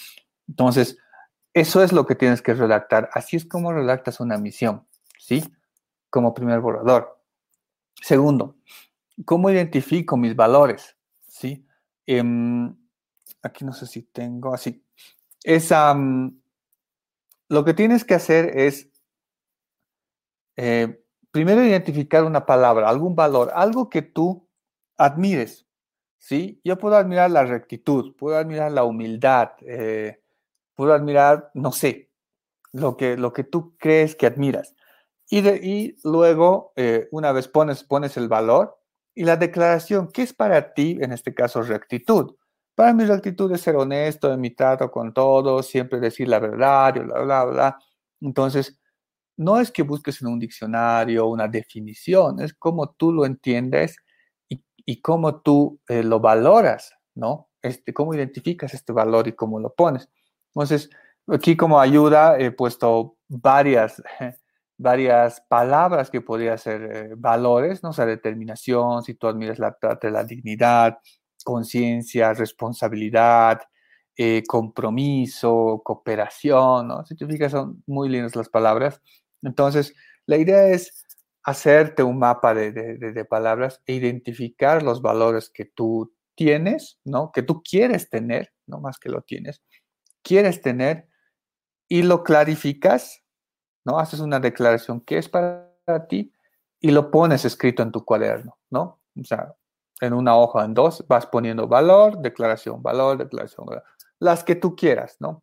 Entonces, 0.47 0.97
eso 1.53 1.83
es 1.83 1.93
lo 1.93 2.07
que 2.07 2.15
tienes 2.15 2.41
que 2.41 2.55
redactar. 2.55 3.11
Así 3.13 3.37
es 3.37 3.45
como 3.45 3.73
redactas 3.73 4.21
una 4.21 4.39
misión, 4.39 4.87
¿sí? 5.19 5.43
Como 6.11 6.33
primer 6.33 6.61
borrador. 6.61 7.21
Segundo, 8.01 8.55
¿cómo 9.25 9.51
identifico 9.51 10.17
mis 10.17 10.37
valores? 10.37 10.97
¿Sí? 11.27 11.67
Em, 12.07 12.78
aquí 13.43 13.65
no 13.65 13.73
sé 13.73 13.87
si 13.87 14.03
tengo 14.03 14.55
así. 14.55 14.85
Es, 15.45 15.73
lo 17.49 17.65
que 17.65 17.75
tienes 17.75 18.05
que 18.05 18.15
hacer 18.15 18.59
es 18.59 18.89
eh, 20.57 21.03
primero 21.31 21.65
identificar 21.65 22.25
una 22.25 22.45
palabra, 22.45 22.89
algún 22.89 23.15
valor, 23.15 23.51
algo 23.55 23.89
que 23.89 24.03
tú 24.03 24.49
admires. 24.97 25.67
¿sí? 26.19 26.61
Yo 26.65 26.79
puedo 26.79 26.97
admirar 26.97 27.31
la 27.31 27.45
rectitud, 27.45 28.15
puedo 28.17 28.37
admirar 28.37 28.73
la 28.73 28.85
humildad, 28.85 29.51
eh, 29.63 30.21
puedo 30.75 30.93
admirar, 30.93 31.51
no 31.55 31.73
sé, 31.73 32.11
lo 32.73 32.97
que, 32.97 33.17
lo 33.17 33.33
que 33.33 33.45
tú 33.45 33.77
crees 33.79 34.15
que 34.15 34.27
admiras. 34.27 34.75
Y, 35.31 35.47
y 35.49 35.97
luego, 36.05 36.73
eh, 36.77 37.09
una 37.13 37.33
vez 37.33 37.49
pones, 37.49 37.85
pones 37.85 38.17
el 38.17 38.29
valor 38.29 38.79
y 39.15 39.25
la 39.25 39.37
declaración, 39.37 40.11
¿qué 40.13 40.23
es 40.23 40.33
para 40.33 40.75
ti, 40.75 40.99
en 41.01 41.13
este 41.13 41.35
caso, 41.35 41.63
rectitud? 41.63 42.35
Para 42.79 42.93
mí 42.95 43.05
la 43.05 43.15
actitud 43.15 43.51
es 43.53 43.63
ser 43.63 43.75
honesto 43.75 44.33
en 44.33 44.41
mi 44.41 44.51
trato 44.51 44.89
con 44.89 45.13
todos, 45.13 45.67
siempre 45.67 45.99
decir 45.99 46.29
la 46.29 46.39
verdad, 46.39 46.95
bla, 46.95 47.23
bla, 47.23 47.45
bla. 47.45 47.79
Entonces, 48.21 48.79
no 49.37 49.59
es 49.59 49.73
que 49.73 49.83
busques 49.83 50.23
en 50.23 50.29
un 50.29 50.39
diccionario 50.39 51.27
una 51.27 51.49
definición, 51.49 52.41
es 52.41 52.55
como 52.55 52.91
tú 52.91 53.13
lo 53.13 53.27
entiendes 53.27 53.97
y, 54.49 54.63
y 54.87 55.01
cómo 55.01 55.41
tú 55.41 55.81
eh, 55.89 56.05
lo 56.05 56.21
valoras, 56.21 56.95
¿no? 57.17 57.49
Este, 57.63 57.93
cómo 57.93 58.15
identificas 58.15 58.73
este 58.75 58.93
valor 58.93 59.27
y 59.27 59.33
cómo 59.33 59.59
lo 59.59 59.75
pones. 59.75 60.09
Entonces, 60.55 60.89
aquí 61.27 61.57
como 61.57 61.81
ayuda 61.81 62.39
he 62.39 62.53
puesto 62.53 63.17
varias, 63.27 64.01
varias 64.79 65.41
palabras 65.49 66.11
que 66.11 66.21
podrían 66.21 66.59
ser 66.59 66.83
eh, 66.83 67.15
valores, 67.17 67.83
¿no? 67.83 67.89
O 67.91 67.93
sea, 67.93 68.07
determinación, 68.07 69.03
si 69.03 69.15
tú 69.15 69.27
admiras 69.27 69.59
la, 69.59 69.77
la 70.01 70.23
dignidad, 70.23 70.99
conciencia, 71.49 72.35
responsabilidad, 72.35 73.63
eh, 74.19 74.43
compromiso, 74.47 75.81
cooperación, 75.83 76.89
¿no? 76.89 77.07
Si 77.07 77.17
te 77.17 77.27
fijas, 77.27 77.53
son 77.53 77.83
muy 77.87 78.11
lindas 78.11 78.37
las 78.37 78.51
palabras. 78.51 79.01
Entonces, 79.41 79.95
la 80.27 80.37
idea 80.37 80.69
es 80.69 81.07
hacerte 81.43 82.03
un 82.03 82.19
mapa 82.19 82.53
de, 82.53 83.25
palabras 83.25 83.81
e 83.87 83.95
identificar 83.95 84.83
los 84.83 85.01
valores 85.01 85.49
que 85.49 85.65
tú 85.65 86.15
tienes, 86.35 87.01
¿no? 87.03 87.33
Que 87.33 87.43
tú 87.43 87.63
quieres 87.63 88.11
tener, 88.11 88.53
no 88.67 88.79
más 88.79 88.99
que 88.99 89.09
lo 89.09 89.23
tienes, 89.23 89.63
quieres 90.23 90.61
tener 90.61 91.09
y 91.89 92.03
lo 92.03 92.25
clarificas, 92.25 93.23
¿no? 93.87 93.99
Haces 93.99 94.21
una 94.21 94.39
declaración 94.39 95.01
que 95.01 95.17
es 95.17 95.31
para 95.31 96.07
ti 96.11 96.31
y 96.79 96.91
lo 96.91 97.11
pones 97.11 97.47
escrito 97.47 97.83
en 97.83 97.91
tu 97.91 98.05
cuaderno, 98.05 98.59
¿no? 98.69 99.01
O 99.19 99.25
sea, 99.25 99.55
en 100.01 100.13
una 100.13 100.37
hoja, 100.37 100.65
en 100.65 100.75
dos, 100.75 101.05
vas 101.09 101.27
poniendo 101.27 101.67
valor, 101.67 102.19
declaración, 102.19 102.83
valor, 102.83 103.19
declaración, 103.19 103.67
las 104.19 104.45
que 104.45 104.55
tú 104.55 104.77
quieras, 104.77 105.17
¿no? 105.21 105.43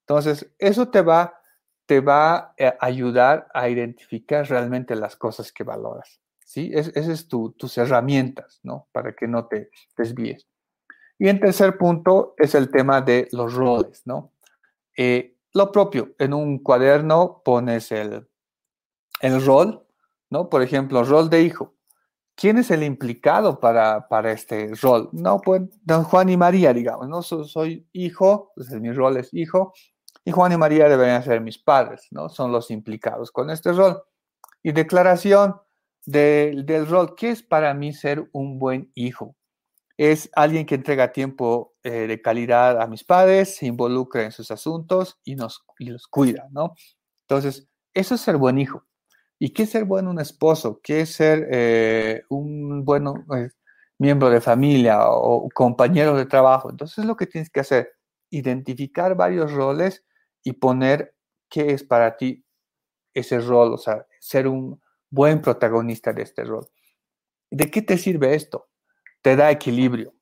Entonces, 0.00 0.50
eso 0.58 0.88
te 0.88 1.02
va, 1.02 1.40
te 1.86 2.00
va 2.00 2.36
a 2.36 2.76
ayudar 2.80 3.48
a 3.54 3.68
identificar 3.68 4.46
realmente 4.48 4.94
las 4.94 5.16
cosas 5.16 5.52
que 5.52 5.64
valoras, 5.64 6.20
¿sí? 6.44 6.70
Es, 6.74 6.88
esas 6.88 7.08
es 7.08 7.28
tu, 7.28 7.52
tus 7.52 7.76
herramientas, 7.78 8.60
¿no? 8.62 8.88
Para 8.92 9.14
que 9.14 9.26
no 9.26 9.46
te 9.46 9.70
desvíes. 9.96 10.46
Y 11.18 11.28
en 11.28 11.40
tercer 11.40 11.78
punto 11.78 12.34
es 12.36 12.54
el 12.54 12.70
tema 12.70 13.00
de 13.00 13.28
los 13.32 13.54
roles, 13.54 14.02
¿no? 14.04 14.32
Eh, 14.96 15.36
lo 15.52 15.70
propio, 15.70 16.14
en 16.18 16.34
un 16.34 16.58
cuaderno 16.58 17.42
pones 17.44 17.92
el, 17.92 18.28
el 19.20 19.44
rol, 19.44 19.86
¿no? 20.30 20.48
Por 20.50 20.62
ejemplo, 20.62 21.04
rol 21.04 21.30
de 21.30 21.42
hijo. 21.42 21.73
¿Quién 22.36 22.58
es 22.58 22.70
el 22.70 22.82
implicado 22.82 23.60
para, 23.60 24.08
para 24.08 24.32
este 24.32 24.72
rol? 24.80 25.08
No, 25.12 25.40
pues 25.40 25.62
don 25.82 26.04
Juan 26.04 26.28
y 26.28 26.36
María, 26.36 26.72
digamos, 26.72 27.08
¿no? 27.08 27.22
soy 27.22 27.86
hijo, 27.92 28.52
pues 28.56 28.70
mi 28.70 28.92
rol 28.92 29.16
es 29.18 29.32
hijo, 29.32 29.72
y 30.24 30.32
Juan 30.32 30.52
y 30.52 30.56
María 30.56 30.88
deberían 30.88 31.22
ser 31.22 31.40
mis 31.40 31.58
padres, 31.58 32.08
¿no? 32.10 32.28
Son 32.28 32.50
los 32.50 32.70
implicados 32.70 33.30
con 33.30 33.50
este 33.50 33.72
rol. 33.72 34.02
Y 34.62 34.72
declaración 34.72 35.56
del 36.06 36.86
rol, 36.86 37.14
¿qué 37.14 37.30
es 37.30 37.42
para 37.42 37.74
mí 37.74 37.92
ser 37.92 38.28
un 38.32 38.58
buen 38.58 38.90
hijo? 38.94 39.36
Es 39.96 40.30
alguien 40.34 40.66
que 40.66 40.74
entrega 40.74 41.12
tiempo 41.12 41.74
eh, 41.82 42.06
de 42.08 42.20
calidad 42.20 42.80
a 42.80 42.86
mis 42.86 43.04
padres, 43.04 43.56
se 43.56 43.66
involucra 43.66 44.24
en 44.24 44.32
sus 44.32 44.50
asuntos 44.50 45.20
y, 45.24 45.36
nos, 45.36 45.64
y 45.78 45.90
los 45.90 46.08
cuida, 46.08 46.48
¿no? 46.50 46.74
Entonces, 47.28 47.68
eso 47.92 48.14
es 48.14 48.20
ser 48.20 48.38
buen 48.38 48.58
hijo. 48.58 48.84
¿Y 49.38 49.50
qué 49.50 49.64
es 49.64 49.70
ser 49.70 49.84
bueno 49.84 50.10
un 50.10 50.20
esposo? 50.20 50.80
¿Qué 50.82 51.00
es 51.02 51.10
ser 51.10 51.48
eh, 51.50 52.22
un 52.28 52.84
buen 52.84 53.06
eh, 53.06 53.48
miembro 53.98 54.30
de 54.30 54.40
familia 54.40 55.08
o 55.08 55.48
compañero 55.52 56.16
de 56.16 56.26
trabajo? 56.26 56.70
Entonces 56.70 57.04
lo 57.04 57.16
que 57.16 57.26
tienes 57.26 57.50
que 57.50 57.60
hacer, 57.60 57.92
identificar 58.30 59.16
varios 59.16 59.52
roles 59.52 60.04
y 60.42 60.52
poner 60.52 61.14
qué 61.48 61.72
es 61.72 61.82
para 61.84 62.16
ti 62.16 62.44
ese 63.14 63.40
rol, 63.40 63.74
o 63.74 63.78
sea, 63.78 64.06
ser 64.20 64.48
un 64.48 64.80
buen 65.10 65.40
protagonista 65.40 66.12
de 66.12 66.22
este 66.22 66.44
rol. 66.44 66.66
¿De 67.50 67.70
qué 67.70 67.82
te 67.82 67.98
sirve 67.98 68.34
esto? 68.34 68.68
Te 69.22 69.36
da 69.36 69.50
equilibrio. 69.50 70.14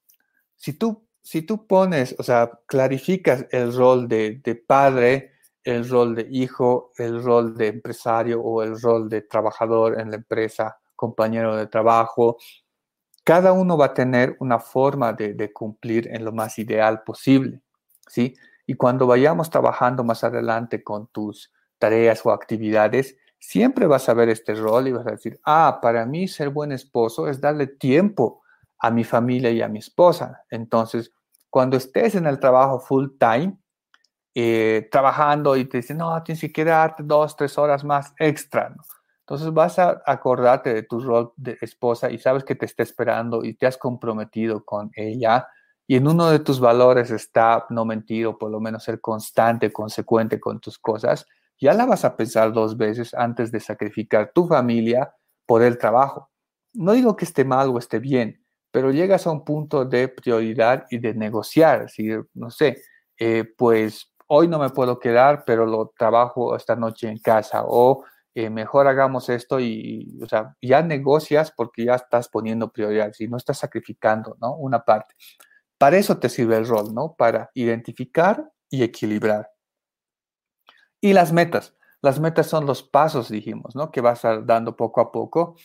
Si 0.57 0.75
tú, 0.75 1.09
si 1.23 1.43
tú 1.43 1.67
pones, 1.67 2.15
o 2.19 2.23
sea, 2.23 2.51
clarificas 2.67 3.47
el 3.51 3.75
rol 3.75 4.09
de, 4.09 4.41
de 4.45 4.55
padre, 4.55 5.32
el 5.65 5.89
rol 5.89 6.15
de 6.15 6.27
hijo, 6.31 6.91
el 6.97 7.23
rol 7.23 7.57
de 7.57 7.69
empresario 7.69 8.41
o 8.43 8.63
el 8.63 8.81
rol 8.81 9.09
de 9.09 9.23
trabajador 9.23 10.01
en 10.01 10.11
la 10.11 10.17
empresa, 10.17 10.79
compañero 10.97 11.57
de 11.57 11.67
trabajo. 11.67 12.39
Cada 13.25 13.53
uno 13.53 13.77
va 13.77 13.87
a 13.87 13.95
tener 13.95 14.37
una 14.41 14.59
forma 14.59 15.13
de, 15.13 15.53
cumplir 15.53 16.09
en 16.09 16.25
lo 16.25 16.33
más 16.33 16.59
ideal 16.59 17.03
posible, 17.05 17.61
¿sí? 18.09 18.35
Y 18.67 18.75
cuando 18.75 19.07
vayamos 19.07 19.51
trabajando 19.51 20.03
más 20.05 20.25
adelante 20.25 20.83
con 20.83 21.07
tus 21.09 21.53
tareas 21.79 22.25
o 22.25 22.33
actividades, 22.33 23.17
siempre 23.39 23.87
vas 23.87 24.09
a 24.09 24.15
ver 24.15 24.29
este 24.29 24.55
rol 24.55 24.89
y 24.89 24.93
vas 24.93 25.07
a 25.07 25.13
decir, 25.13 25.41
ah, 25.45 25.79
para 25.83 26.07
mí 26.07 26.29
ser 26.29 26.49
buen 26.49 26.73
esposo 26.73 27.29
es 27.29 27.41
darle 27.41 27.67
tiempo 27.67 28.43
a 28.79 28.91
mi 28.91 29.05
familia 29.05 29.51
y 29.51 29.63
a 29.63 29.69
mi 29.69 29.79
esposa. 29.79 30.45
Entonces, 30.51 31.13
cuando 31.51 31.77
estés 31.77 32.15
en 32.15 32.27
el 32.27 32.41
trabajo 32.41 32.81
full 32.81 33.09
time, 33.19 33.57
eh, 34.35 34.89
trabajando 34.91 35.57
y 35.57 35.67
te 35.67 35.79
dicen, 35.79 35.99
no, 35.99 36.23
tienes 36.23 36.41
que 36.41 36.53
quedarte 36.53 37.03
dos, 37.03 37.37
tres 37.37 37.59
horas 37.59 37.85
más 37.85 38.15
extra. 38.19 38.75
Entonces 39.21 39.53
vas 39.53 39.79
a 39.79 40.03
acordarte 40.07 40.73
de 40.75 40.83
tu 40.83 41.01
rol 41.01 41.33
de 41.37 41.59
esposa 41.61 42.11
y 42.11 42.19
sabes 42.19 42.45
que 42.45 42.55
te 42.55 42.67
está 42.67 42.83
esperando 42.83 43.45
y 43.45 43.55
te 43.55 43.67
has 43.67 43.79
comprometido 43.79 44.65
con 44.65 44.91
ella. 44.95 45.47
Y 45.87 45.97
en 45.97 46.09
uno 46.09 46.31
de 46.31 46.39
tus 46.39 46.61
valores 46.61 47.11
está 47.11 47.67
no 47.71 47.85
mentir 47.85 48.27
o 48.27 48.39
por 48.39 48.51
lo 48.51 48.61
menos 48.61 48.85
ser 48.85 49.01
constante, 49.01 49.73
consecuente 49.73 50.41
con 50.41 50.61
tus 50.61 50.79
cosas. 50.79 51.27
Ya 51.61 51.75
la 51.75 51.87
vas 51.87 52.05
a 52.05 52.17
pensar 52.17 52.53
dos 52.53 52.77
veces 52.77 53.15
antes 53.15 53.53
de 53.53 53.61
sacrificar 53.61 54.33
tu 54.35 54.47
familia 54.47 55.15
por 55.47 55.63
el 55.63 55.79
trabajo. 55.79 56.31
No 56.73 56.93
digo 56.93 57.17
que 57.17 57.25
esté 57.25 57.45
mal 57.45 57.69
o 57.69 57.79
esté 57.79 57.99
bien, 57.99 58.43
pero 58.71 58.91
llegas 58.91 59.27
a 59.27 59.31
un 59.31 59.45
punto 59.45 59.85
de 59.85 60.09
prioridad 60.09 60.87
y 60.91 60.99
de 60.99 61.15
negociar. 61.15 61.83
Decir, 61.83 62.27
no 62.35 62.51
sé, 62.51 62.83
eh, 63.19 63.45
pues 63.57 64.12
hoy 64.35 64.49
no 64.49 64.59
me 64.59 64.71
puedo 64.71 64.99
quedar, 64.99 65.45
pero 65.45 65.67
lo 65.67 65.93
trabajo 65.95 66.57
esta 66.57 66.75
noche 66.75 67.07
en 67.07 67.19
casa 67.19 67.65
o 67.67 68.03
eh, 68.35 68.49
mejor 68.49 68.87
hagamos 68.87 69.29
esto 69.29 69.61
y, 69.61 70.19
o 70.23 70.27
sea, 70.27 70.57
ya 70.63 70.81
negocias 70.81 71.53
porque 71.55 71.85
ya 71.85 71.97
estás 71.97 72.31
poniendo 72.31 72.73
prioridades 72.73 73.21
y 73.21 73.29
no 73.29 73.37
estás 73.37 73.59
sacrificando, 73.59 74.39
¿no? 74.41 74.55
Una 74.55 74.87
parte. 74.87 75.15
Para 75.77 75.99
eso 75.99 76.17
te 76.19 76.31
sirve 76.31 76.57
el 76.57 76.67
rol, 76.67 76.95
¿no? 76.95 77.15
Para 77.15 77.51
identificar 77.53 78.51
y 78.71 78.83
equilibrar. 78.83 79.51
Y 81.03 81.13
las 81.13 81.35
metas. 81.35 81.77
Las 82.01 82.19
metas 82.19 82.47
son 82.47 82.65
los 82.65 82.83
pasos, 82.83 83.29
dijimos, 83.29 83.77
¿no? 83.77 83.91
Que 83.91 84.01
vas 84.01 84.23
dando 84.23 84.77
poco 84.77 85.03
a 85.03 85.13
poco. 85.13 85.57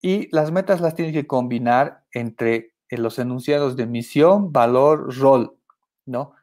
Y 0.00 0.34
las 0.34 0.50
metas 0.50 0.80
las 0.80 0.94
tienes 0.94 1.12
que 1.12 1.26
combinar 1.26 2.04
entre 2.12 2.72
eh, 2.88 2.96
los 2.96 3.18
enunciados 3.18 3.76
de 3.76 3.86
misión, 3.86 4.50
valor, 4.50 5.14
rol, 5.14 5.58
¿no? 6.06 6.37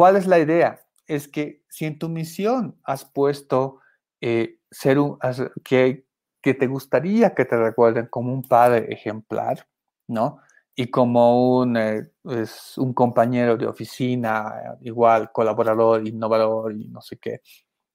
¿Cuál 0.00 0.16
es 0.16 0.26
la 0.26 0.38
idea? 0.38 0.80
Es 1.06 1.28
que 1.28 1.62
si 1.68 1.84
en 1.84 1.98
tu 1.98 2.08
misión 2.08 2.80
has 2.84 3.04
puesto 3.04 3.80
eh, 4.22 4.56
ser 4.70 4.98
un, 4.98 5.18
que, 5.62 6.06
que 6.40 6.54
te 6.54 6.66
gustaría 6.68 7.34
que 7.34 7.44
te 7.44 7.54
recuerden 7.58 8.06
como 8.06 8.32
un 8.32 8.40
padre 8.40 8.86
ejemplar, 8.90 9.68
¿no? 10.08 10.38
Y 10.74 10.86
como 10.86 11.58
un, 11.58 11.76
eh, 11.76 12.12
es 12.30 12.78
un 12.78 12.94
compañero 12.94 13.58
de 13.58 13.66
oficina, 13.66 14.78
igual, 14.80 15.32
colaborador, 15.32 16.08
innovador 16.08 16.72
y 16.74 16.88
no 16.88 17.02
sé 17.02 17.18
qué. 17.18 17.42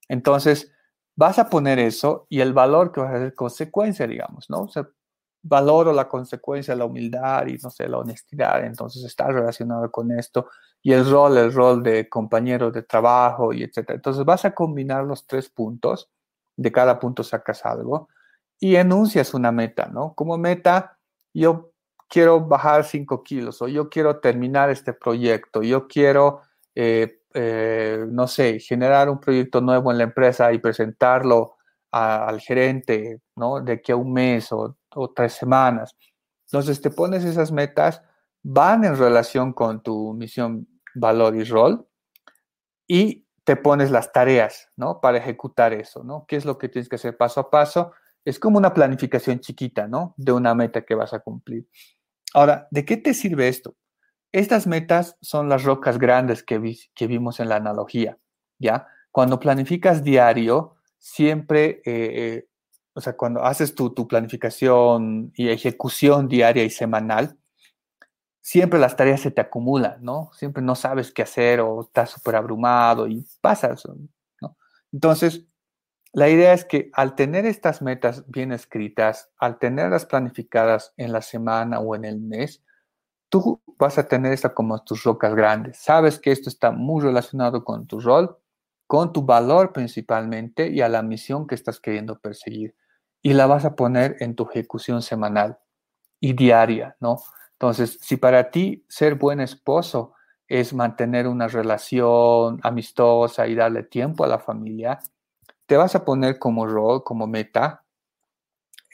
Entonces, 0.08 0.72
vas 1.15 1.39
a 1.39 1.50
poner 1.50 1.80
eso 1.80 2.28
y 2.30 2.41
el 2.41 2.54
valor 2.54 2.91
que 2.91 3.02
vas 3.02 3.13
a 3.13 3.15
hacer 3.15 3.34
consecuencia, 3.34 4.06
digamos, 4.06 4.48
¿no? 4.48 4.62
O 4.62 4.68
sea, 4.68 4.88
valoro 5.47 5.93
la 5.93 6.08
consecuencia, 6.08 6.75
la 6.75 6.86
humildad 6.86 7.45
y, 7.47 7.58
no 7.62 7.69
sé, 7.69 7.88
la 7.88 7.99
honestidad, 7.99 8.65
entonces 8.65 9.03
está 9.03 9.27
relacionado 9.27 9.91
con 9.91 10.12
esto, 10.12 10.47
y 10.81 10.91
el 10.91 11.10
rol, 11.10 11.38
el 11.38 11.53
rol 11.53 11.84
de 11.84 12.10
compañero 12.10 12.71
de 12.71 12.81
trabajo 12.81 13.53
y 13.53 13.63
etcétera. 13.63 13.95
Entonces 13.95 14.25
vas 14.25 14.43
a 14.45 14.55
combinar 14.55 15.05
los 15.05 15.27
tres 15.27 15.49
puntos, 15.49 16.10
de 16.58 16.71
cada 16.71 16.99
punto 16.99 17.23
sacas 17.23 17.65
algo 17.65 18.08
y 18.60 18.75
enuncias 18.75 19.34
una 19.34 19.51
meta, 19.51 19.88
¿no? 19.88 20.13
Como 20.15 20.38
meta, 20.38 20.97
yo 21.34 21.73
quiero 22.10 22.39
bajar 22.41 22.86
5 22.86 23.23
kilos 23.23 23.62
o 23.62 23.67
yo 23.67 23.89
quiero 23.89 24.19
terminar 24.19 24.69
este 24.69 24.93
proyecto, 24.93 25.62
yo 25.62 25.88
quiero, 25.88 26.41
eh, 26.73 27.19
eh, 27.34 28.05
no 28.10 28.27
sé, 28.27 28.60
generar 28.60 29.10
un 29.10 29.19
proyecto 29.19 29.62
nuevo 29.62 29.91
en 29.91 29.97
la 29.97 30.05
empresa 30.05 30.53
y 30.53 30.60
presentarlo 30.60 31.55
al 31.91 32.41
gerente, 32.41 33.21
¿no? 33.38 33.62
De 33.62 33.81
a 33.88 33.95
un 33.95 34.13
mes 34.13 34.51
o, 34.51 34.77
o 34.95 35.12
tres 35.12 35.34
semanas. 35.34 35.95
Entonces 36.47 36.81
te 36.81 36.89
pones 36.89 37.23
esas 37.23 37.51
metas, 37.51 38.01
van 38.43 38.86
en 38.86 38.97
relación 38.97 39.53
con 39.53 39.81
tu 39.81 40.13
misión, 40.13 40.67
valor 40.95 41.36
y 41.36 41.43
rol 41.43 41.88
y 42.88 43.25
te 43.43 43.55
pones 43.55 43.91
las 43.91 44.12
tareas, 44.12 44.69
¿no? 44.75 44.99
Para 44.99 45.19
ejecutar 45.19 45.73
eso, 45.73 46.03
¿no? 46.03 46.25
¿Qué 46.27 46.36
es 46.36 46.45
lo 46.45 46.58
que 46.58 46.69
tienes 46.69 46.89
que 46.89 46.95
hacer 46.95 47.15
paso 47.15 47.39
a 47.39 47.49
paso? 47.49 47.93
Es 48.23 48.39
como 48.39 48.58
una 48.58 48.73
planificación 48.73 49.39
chiquita, 49.39 49.88
¿no? 49.88 50.15
De 50.17 50.31
una 50.31 50.55
meta 50.55 50.84
que 50.84 50.95
vas 50.95 51.13
a 51.13 51.19
cumplir. 51.19 51.67
Ahora, 52.34 52.67
¿de 52.71 52.84
qué 52.86 52.97
te 52.97 53.13
sirve 53.13 53.47
esto? 53.47 53.75
Estas 54.31 54.67
metas 54.67 55.15
son 55.21 55.47
las 55.47 55.63
rocas 55.63 55.99
grandes 55.99 56.43
que, 56.43 56.58
vimos 57.08 57.39
en 57.39 57.49
la 57.49 57.55
analogía, 57.58 58.17
¿ya? 58.60 58.88
Cuando 59.12 59.39
planificas 59.39 60.03
diario, 60.03 60.75
siempre, 60.97 61.81
eh, 61.86 61.86
eh, 61.86 62.47
o 62.95 63.01
sea, 63.01 63.17
cuando 63.17 63.43
haces 63.43 63.75
tu, 63.75 63.93
tu 63.93 64.08
planificación 64.08 65.31
y 65.36 65.49
ejecución 65.49 66.29
diaria 66.29 66.63
y 66.63 66.69
semanal, 66.69 67.38
siempre 68.41 68.79
las 68.79 68.95
tareas 68.95 69.19
se 69.21 69.31
te 69.31 69.41
acumulan, 69.41 69.97
¿no? 70.01 70.31
Siempre 70.34 70.63
no 70.63 70.75
sabes 70.75 71.12
qué 71.12 71.23
hacer 71.23 71.60
o 71.60 71.81
estás 71.81 72.12
súper 72.12 72.38
abrumado 72.38 73.08
y 73.08 73.25
pasas, 73.41 73.84
¿no? 74.41 74.58
Entonces, 74.93 75.45
la 76.13 76.29
idea 76.29 76.53
es 76.53 76.63
que 76.63 76.89
al 76.93 77.15
tener 77.15 77.45
estas 77.45 77.81
metas 77.81 78.23
bien 78.29 78.53
escritas, 78.53 79.29
al 79.38 79.60
tenerlas 79.60 80.05
planificadas 80.05 80.93
en 80.95 81.12
la 81.12 81.21
semana 81.21 81.81
o 81.81 81.95
en 81.95 82.05
el 82.05 82.21
mes, 82.21 82.63
tú 83.27 83.62
vas 83.77 83.97
a 83.97 84.08
tener 84.08 84.31
esta 84.31 84.53
como 84.53 84.81
tus 84.86 85.03
rocas 85.03 85.36
grandes. 85.36 85.79
Sabes 85.79 86.17
que 86.17 86.31
esto 86.31 86.47
está 86.49 86.71
muy 86.71 87.03
relacionado 87.03 87.65
con 87.65 87.86
tu 87.88 87.99
rol, 87.99 88.38
con 88.88 89.12
tu 89.12 89.23
valor 89.23 89.73
principalmente 89.73 90.69
y 90.69 90.79
a 90.79 90.88
la 90.88 91.01
misión 91.01 91.45
que 91.47 91.55
estás 91.55 91.81
queriendo 91.81 92.17
perseguir. 92.19 92.73
Y 93.26 93.34
la 93.34 93.48
vas 93.48 93.66
a 93.66 93.76
poner 93.76 94.18
en 94.20 94.36
tu 94.36 94.48
ejecución 94.48 95.02
semanal 95.02 95.58
y 96.20 96.34
diaria, 96.34 96.96
¿no? 97.00 97.18
Entonces, 97.54 97.98
si 98.00 98.18
para 98.18 98.52
ti 98.52 98.86
ser 98.88 99.16
buen 99.16 99.42
esposo 99.42 100.14
es 100.48 100.76
mantener 100.76 101.28
una 101.28 101.48
relación 101.48 102.60
amistosa 102.62 103.48
y 103.48 103.56
darle 103.56 103.82
tiempo 103.82 104.24
a 104.24 104.28
la 104.28 104.38
familia, 104.38 105.00
te 105.66 105.76
vas 105.76 105.96
a 105.96 106.06
poner 106.06 106.38
como 106.38 106.68
rol, 106.68 107.04
como 107.04 107.26
meta, 107.26 107.84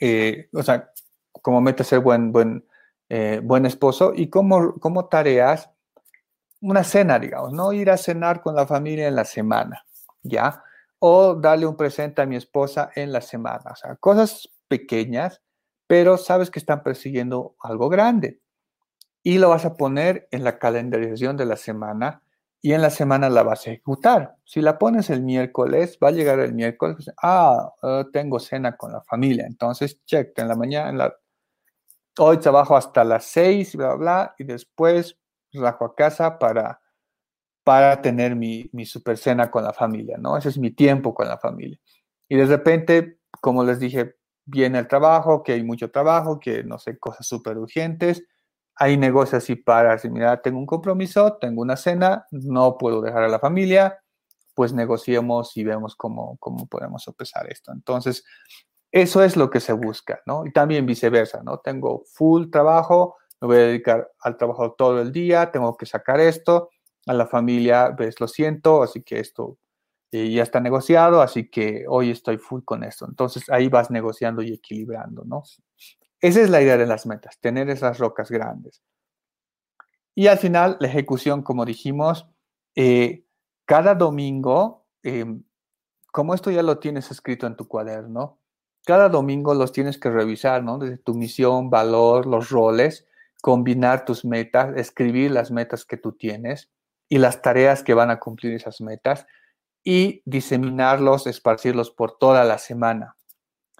eh, 0.00 0.48
o 0.54 0.62
sea, 0.62 0.90
como 1.42 1.60
meta 1.60 1.84
ser 1.84 2.00
buen, 2.00 2.32
buen, 2.32 2.66
eh, 3.10 3.38
buen 3.44 3.66
esposo 3.66 4.14
y 4.16 4.30
como, 4.30 4.80
como 4.80 5.08
tareas 5.08 5.68
una 6.62 6.84
cena, 6.84 7.18
digamos, 7.18 7.52
no 7.52 7.74
ir 7.74 7.90
a 7.90 7.98
cenar 7.98 8.40
con 8.40 8.54
la 8.54 8.66
familia 8.66 9.08
en 9.08 9.16
la 9.16 9.26
semana, 9.26 9.84
¿ya? 10.22 10.64
O 11.04 11.34
darle 11.34 11.66
un 11.66 11.76
presente 11.76 12.22
a 12.22 12.26
mi 12.26 12.36
esposa 12.36 12.90
en 12.94 13.10
la 13.10 13.20
semana, 13.20 13.72
o 13.72 13.76
sea, 13.76 13.96
cosas 13.96 14.48
pequeñas, 14.68 15.42
pero 15.88 16.16
sabes 16.16 16.48
que 16.50 16.60
están 16.60 16.84
persiguiendo 16.84 17.56
algo 17.60 17.88
grande. 17.88 18.40
Y 19.24 19.38
lo 19.38 19.50
vas 19.50 19.64
a 19.64 19.74
poner 19.74 20.28
en 20.30 20.44
la 20.44 20.58
calendarización 20.60 21.36
de 21.36 21.46
la 21.46 21.56
semana 21.56 22.22
y 22.60 22.72
en 22.72 22.82
la 22.82 22.90
semana 22.90 23.28
la 23.30 23.42
vas 23.42 23.66
a 23.66 23.70
ejecutar. 23.70 24.36
Si 24.44 24.60
la 24.60 24.78
pones 24.78 25.10
el 25.10 25.22
miércoles, 25.22 25.98
va 26.02 26.08
a 26.08 26.12
llegar 26.12 26.38
el 26.38 26.54
miércoles, 26.54 27.10
ah, 27.20 27.72
eh, 27.82 28.04
tengo 28.12 28.38
cena 28.38 28.76
con 28.76 28.92
la 28.92 29.02
familia, 29.02 29.46
entonces 29.46 30.00
check, 30.04 30.38
en 30.38 30.48
la 30.48 30.54
mañana, 30.54 30.90
en 30.90 30.98
la, 30.98 31.16
hoy 32.18 32.38
trabajo 32.38 32.76
hasta 32.76 33.04
las 33.04 33.24
seis, 33.24 33.74
bla, 33.74 33.94
bla, 33.94 33.96
bla, 33.96 34.34
y 34.38 34.44
después 34.44 35.18
rajo 35.52 35.84
a 35.84 35.94
casa 35.96 36.38
para, 36.38 36.81
para 37.64 38.02
tener 38.02 38.36
mi, 38.36 38.68
mi 38.72 38.86
super 38.86 39.16
cena 39.16 39.50
con 39.50 39.64
la 39.64 39.72
familia, 39.72 40.16
¿no? 40.18 40.36
Ese 40.36 40.48
es 40.48 40.58
mi 40.58 40.70
tiempo 40.70 41.14
con 41.14 41.28
la 41.28 41.38
familia. 41.38 41.78
Y 42.28 42.36
de 42.36 42.46
repente, 42.46 43.18
como 43.40 43.64
les 43.64 43.78
dije, 43.78 44.16
viene 44.44 44.78
el 44.78 44.88
trabajo, 44.88 45.42
que 45.42 45.52
hay 45.52 45.62
mucho 45.62 45.90
trabajo, 45.90 46.40
que 46.40 46.64
no 46.64 46.78
sé, 46.78 46.98
cosas 46.98 47.26
súper 47.26 47.58
urgentes, 47.58 48.24
hay 48.74 48.96
negocios 48.96 49.48
y 49.50 49.56
para, 49.56 49.98
si 49.98 50.08
mira, 50.10 50.40
tengo 50.40 50.58
un 50.58 50.66
compromiso, 50.66 51.36
tengo 51.40 51.62
una 51.62 51.76
cena, 51.76 52.26
no 52.30 52.78
puedo 52.78 53.00
dejar 53.00 53.22
a 53.22 53.28
la 53.28 53.38
familia, 53.38 54.02
pues 54.54 54.72
negociemos 54.72 55.56
y 55.56 55.64
vemos 55.64 55.94
cómo, 55.96 56.36
cómo 56.38 56.66
podemos 56.66 57.02
sopesar 57.02 57.50
esto. 57.50 57.72
Entonces, 57.72 58.24
eso 58.90 59.22
es 59.22 59.36
lo 59.36 59.50
que 59.50 59.60
se 59.60 59.72
busca, 59.72 60.20
¿no? 60.26 60.46
Y 60.46 60.52
también 60.52 60.84
viceversa, 60.86 61.42
¿no? 61.42 61.58
Tengo 61.58 62.02
full 62.12 62.50
trabajo, 62.50 63.16
me 63.40 63.48
voy 63.48 63.56
a 63.56 63.60
dedicar 63.60 64.10
al 64.20 64.36
trabajo 64.36 64.72
todo 64.72 65.00
el 65.00 65.12
día, 65.12 65.50
tengo 65.50 65.76
que 65.76 65.86
sacar 65.86 66.20
esto, 66.20 66.70
a 67.06 67.12
la 67.12 67.26
familia, 67.26 67.90
ves, 67.90 68.20
lo 68.20 68.28
siento, 68.28 68.82
así 68.82 69.02
que 69.02 69.18
esto 69.18 69.58
eh, 70.12 70.30
ya 70.30 70.42
está 70.42 70.60
negociado, 70.60 71.22
así 71.22 71.48
que 71.48 71.84
hoy 71.88 72.10
estoy 72.10 72.38
full 72.38 72.62
con 72.64 72.84
esto. 72.84 73.06
Entonces 73.08 73.48
ahí 73.48 73.68
vas 73.68 73.90
negociando 73.90 74.42
y 74.42 74.52
equilibrando, 74.52 75.24
¿no? 75.24 75.42
Esa 76.20 76.40
es 76.40 76.50
la 76.50 76.62
idea 76.62 76.76
de 76.76 76.86
las 76.86 77.06
metas, 77.06 77.38
tener 77.40 77.68
esas 77.70 77.98
rocas 77.98 78.30
grandes. 78.30 78.82
Y 80.14 80.26
al 80.26 80.38
final, 80.38 80.76
la 80.80 80.88
ejecución, 80.88 81.42
como 81.42 81.64
dijimos, 81.64 82.28
eh, 82.76 83.24
cada 83.64 83.94
domingo, 83.94 84.86
em, 85.02 85.42
como 86.12 86.34
esto 86.34 86.50
ya 86.50 86.62
lo 86.62 86.78
tienes 86.78 87.10
escrito 87.10 87.46
en 87.46 87.56
tu 87.56 87.66
cuaderno, 87.66 88.38
cada 88.84 89.08
domingo 89.08 89.54
los 89.54 89.72
tienes 89.72 89.98
que 89.98 90.10
revisar, 90.10 90.62
¿no? 90.62 90.78
Desde 90.78 90.98
tu 90.98 91.14
misión, 91.14 91.70
valor, 91.70 92.26
los 92.26 92.50
roles, 92.50 93.06
combinar 93.40 94.04
tus 94.04 94.24
metas, 94.24 94.76
escribir 94.76 95.30
las 95.30 95.50
metas 95.50 95.84
que 95.84 95.96
tú 95.96 96.12
tienes 96.12 96.70
y 97.12 97.18
las 97.18 97.42
tareas 97.42 97.82
que 97.82 97.92
van 97.92 98.10
a 98.10 98.18
cumplir 98.18 98.54
esas 98.54 98.80
metas 98.80 99.26
y 99.84 100.22
diseminarlos, 100.24 101.26
esparcirlos 101.26 101.90
por 101.90 102.16
toda 102.16 102.42
la 102.44 102.56
semana, 102.56 103.16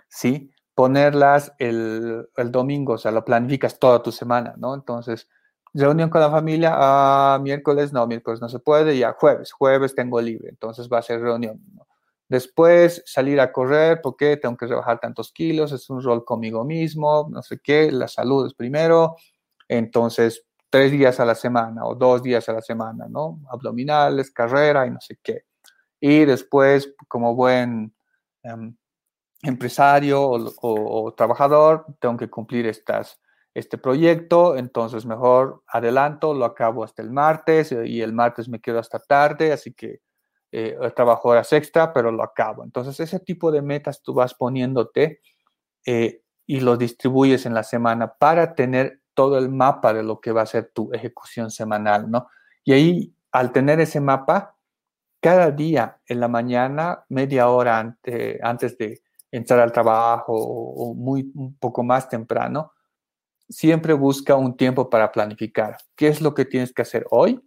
¿sí? 0.07 0.51
ponerlas 0.75 1.55
el, 1.59 2.29
domingo, 2.51 2.92
o 2.92 2.99
sea, 2.99 3.11
lo 3.11 3.25
planificas 3.25 3.79
toda 3.79 4.03
tu 4.03 4.12
semana, 4.12 4.53
¿no? 4.59 4.75
Entonces, 4.75 5.31
reunión 5.73 6.11
con 6.11 6.21
la 6.21 6.31
familia, 6.31 6.73
ah, 6.75 7.38
miércoles, 7.40 7.90
no, 7.90 8.07
miércoles 8.07 8.42
no 8.42 8.51
se 8.51 8.59
puede, 8.59 8.99
ya 8.99 9.14
jueves, 9.14 9.51
jueves 9.51 9.95
tengo 9.95 10.21
libre, 10.21 10.51
entonces 10.51 10.90
va 10.92 10.99
a 10.99 11.03
ser 11.03 11.23
reunión. 11.23 11.59
Después 12.29 13.03
salir 13.07 13.40
a 13.40 13.51
correr, 13.51 14.01
porque 14.03 14.37
tengo 14.37 14.59
que 14.59 14.66
rebajar 14.66 15.01
tantos 15.01 15.33
kilos, 15.33 15.73
es 15.73 15.88
un 15.88 16.03
rol 16.03 16.27
conmigo 16.27 16.66
mismo, 16.66 17.29
no 17.31 17.40
sé 17.40 17.61
qué, 17.64 17.90
la 17.90 18.09
salud 18.09 18.47
es 18.47 18.53
primero, 18.53 19.16
entonces 19.68 20.45
tres 20.72 20.90
días 20.90 21.20
a 21.20 21.26
la 21.26 21.35
semana 21.35 21.85
o 21.85 21.94
dos 21.94 22.22
días 22.22 22.48
a 22.48 22.54
la 22.54 22.62
semana, 22.62 23.06
¿no? 23.06 23.40
Abdominales, 23.50 24.30
carrera 24.30 24.87
y 24.87 24.90
no 24.90 25.00
sé 25.02 25.18
qué. 25.22 25.44
Y 26.00 26.24
después, 26.24 26.94
como 27.08 27.35
buen 27.35 27.94
em, 28.42 28.74
empresario 29.42 30.22
o, 30.22 31.14
trabajador, 31.14 31.85
tengo 32.00 32.16
que 32.16 32.30
cumplir 32.30 32.66
estas, 32.66 33.20
este 33.52 33.76
proyecto, 33.76 34.56
entonces 34.56 35.04
mejor 35.04 35.62
adelanto, 35.66 36.32
lo 36.32 36.46
acabo 36.46 36.85
hasta 36.85 37.02
el 37.02 37.11
martes 37.11 37.70
y 37.70 38.00
el 38.00 38.14
martes 38.14 38.48
me 38.48 38.61
quedo 38.61 38.78
hasta 38.78 38.98
tarde, 38.98 39.52
así 39.52 39.74
que 39.74 40.00
eh, 40.52 40.78
trabajo 40.96 41.28
horas 41.28 41.52
extra, 41.52 41.92
pero 41.92 42.11
lo 42.11 42.22
acabo. 42.22 42.64
Entonces 42.64 42.98
ese 42.98 43.20
tipo 43.20 43.52
de 43.52 43.61
metas 43.61 44.02
tú 44.02 44.14
vas 44.14 44.32
poniéndote 44.32 45.20
eh, 45.85 46.22
y 46.46 46.61
lo 46.61 46.78
distribuyes 46.78 47.44
en 47.44 47.52
la 47.52 47.62
semana 47.62 48.14
para 48.14 48.54
tener 48.54 49.02
todo 49.14 49.38
el 49.38 49.48
mapa 49.48 49.92
de 49.92 50.03
lo 50.03 50.20
que 50.20 50.33
va 50.33 50.42
a 50.42 50.46
ser 50.46 50.70
tu 50.72 50.92
ejecución 50.92 51.51
semanal, 51.51 52.11
¿no? 52.11 52.29
Y 52.64 52.72
ahí, 52.72 53.14
al 53.31 53.53
tener 53.53 53.81
ese 53.81 54.01
mapa, 54.01 54.57
cada 55.20 55.51
día 55.51 56.01
en 56.07 56.20
la 56.20 56.29
mañana, 56.29 57.05
media 57.09 57.48
hora 57.48 57.79
antes 58.42 58.79
de 58.79 59.03
entrar 59.31 59.61
al 59.61 59.72
trabajo 59.72 60.35
o, 60.35 60.94
muy 60.94 61.31
un 61.35 61.57
poco 61.57 61.83
más 61.83 62.09
temprano, 62.09 62.72
siempre 63.48 63.92
busca 63.94 64.35
un 64.37 64.57
tiempo 64.57 64.90
para 64.90 65.12
planificar 65.12 65.79
qué 65.96 66.09
es 66.09 66.20
lo 66.20 66.35
que 66.35 66.44
tienes 66.44 66.72
que 66.72 66.83
hacer 66.83 67.07
hoy 67.11 67.40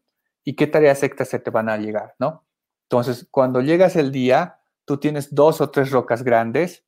y 0.44 0.56
qué 0.56 0.68
tareas 0.68 1.04
extras 1.04 1.30
se 1.30 1.40
te 1.40 1.52
van 1.52 1.70
a 1.70 1.78
llegar, 1.78 2.16
¿no? 2.20 2.46
Entonces, 2.84 3.28
cuando 3.32 3.62
llegas 3.62 3.96
el 3.96 4.12
día, 4.12 4.60
tú 4.86 4.98
tienes 4.98 5.34
dos 5.34 5.62
o 5.62 5.70
tres 5.72 5.92
rocas 5.92 6.24
grandes 6.24 6.86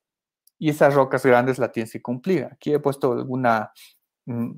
y 0.58 0.70
esas 0.70 0.94
rocas 0.94 1.24
grandes 1.24 1.58
la 1.58 1.72
tienes 1.72 1.92
que 1.92 2.02
cumplir. 2.02 2.44
Aquí 2.44 2.72
he 2.72 2.78
puesto 2.78 3.12
alguna, 3.12 3.72
mm, 4.26 4.50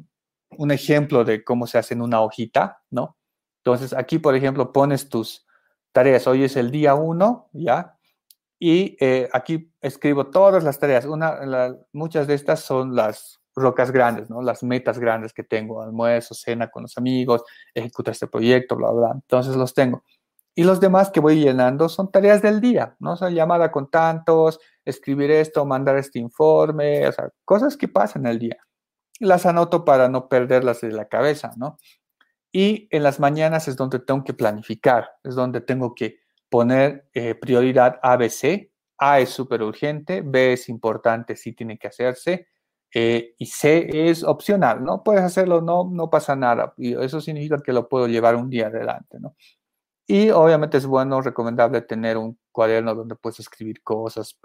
un 0.56 0.70
ejemplo 0.70 1.24
de 1.24 1.44
cómo 1.44 1.66
se 1.66 1.78
hace 1.78 1.94
en 1.94 2.02
una 2.02 2.20
hojita, 2.20 2.82
¿no? 2.90 3.16
Entonces, 3.64 3.92
aquí, 3.92 4.18
por 4.18 4.34
ejemplo, 4.34 4.72
pones 4.72 5.08
tus 5.08 5.46
tareas. 5.92 6.26
Hoy 6.26 6.44
es 6.44 6.56
el 6.56 6.70
día 6.70 6.94
uno, 6.94 7.48
¿ya? 7.52 7.96
Y 8.58 8.96
eh, 9.00 9.28
aquí 9.32 9.72
escribo 9.80 10.26
todas 10.26 10.64
las 10.64 10.78
tareas. 10.78 11.04
Una, 11.06 11.76
muchas 11.92 12.26
de 12.26 12.34
estas 12.34 12.60
son 12.60 12.94
las 12.94 13.40
rocas 13.54 13.90
grandes, 13.90 14.30
¿no? 14.30 14.42
Las 14.42 14.62
metas 14.62 14.98
grandes 14.98 15.32
que 15.32 15.42
tengo, 15.42 15.82
almuerzo, 15.82 16.34
cena 16.34 16.68
con 16.70 16.82
los 16.82 16.96
amigos, 16.98 17.42
ejecutar 17.74 18.12
este 18.12 18.26
proyecto, 18.26 18.76
bla, 18.76 18.90
bla. 18.90 19.10
Entonces 19.14 19.56
los 19.56 19.74
tengo. 19.74 20.04
Y 20.54 20.64
los 20.64 20.80
demás 20.80 21.10
que 21.10 21.20
voy 21.20 21.40
llenando 21.40 21.88
son 21.88 22.10
tareas 22.10 22.42
del 22.42 22.60
día, 22.60 22.96
¿no? 22.98 23.12
O 23.12 23.16
sea, 23.16 23.30
llamada 23.30 23.70
con 23.70 23.90
tantos, 23.90 24.60
escribir 24.84 25.30
esto, 25.30 25.64
mandar 25.64 25.96
este 25.96 26.18
informe, 26.18 27.06
o 27.08 27.12
sea, 27.12 27.30
cosas 27.44 27.76
que 27.76 27.88
pasan 27.88 28.26
el 28.26 28.38
día. 28.38 28.58
Las 29.20 29.46
anoto 29.46 29.85
para 29.85 30.09
no 30.09 30.28
perderlas 30.28 30.80
de 30.80 30.90
la 30.90 31.06
cabeza, 31.06 31.52
¿no? 31.56 31.78
Y 32.52 32.88
en 32.90 33.04
las 33.04 33.20
mañanas 33.20 33.68
es 33.68 33.76
donde 33.76 34.00
tengo 34.00 34.24
que 34.24 34.35
planificar, 34.35 35.11
es 35.22 35.37
donde 35.37 35.61
tengo 35.61 35.94
que 35.94 36.18
poner 36.48 37.09
eh, 37.14 37.37
prioridad 37.37 38.00
ABC. 38.02 38.72
A 38.98 39.20
es 39.20 39.30
súper 39.30 39.62
urgente, 39.62 40.22
B 40.22 40.54
es 40.54 40.68
importante, 40.68 41.37
sí 41.37 41.52
tiene 41.54 41.78
que 41.78 41.88
hacerse, 41.88 42.48
eh, 42.92 43.35
y 43.38 43.46
C 43.46 43.88
es 44.11 44.24
opcional, 44.24 44.83
¿no? 44.85 45.02
Puedes 45.02 45.22
hacerlo, 45.22 45.61
no, 45.61 45.88
no 45.90 46.11
pasa 46.11 46.35
nada. 46.37 46.74
Y 46.76 46.94
eso 47.00 47.20
significa 47.20 47.59
que 47.64 47.72
lo 47.72 47.88
puedo 47.88 48.09
llevar 48.09 48.37
un 48.37 48.50
día 48.50 48.66
adelante, 48.66 49.18
¿no? 49.20 49.37
Y 50.06 50.30
obviamente 50.30 50.78
es 50.78 50.87
bueno, 50.87 51.20
recomendable 51.22 51.83
tener 51.83 52.16
un 52.18 52.38
cuaderno 52.50 52.94
donde 52.96 53.14
puedes 53.16 53.40
escribir 53.40 53.83
cosas 53.83 54.37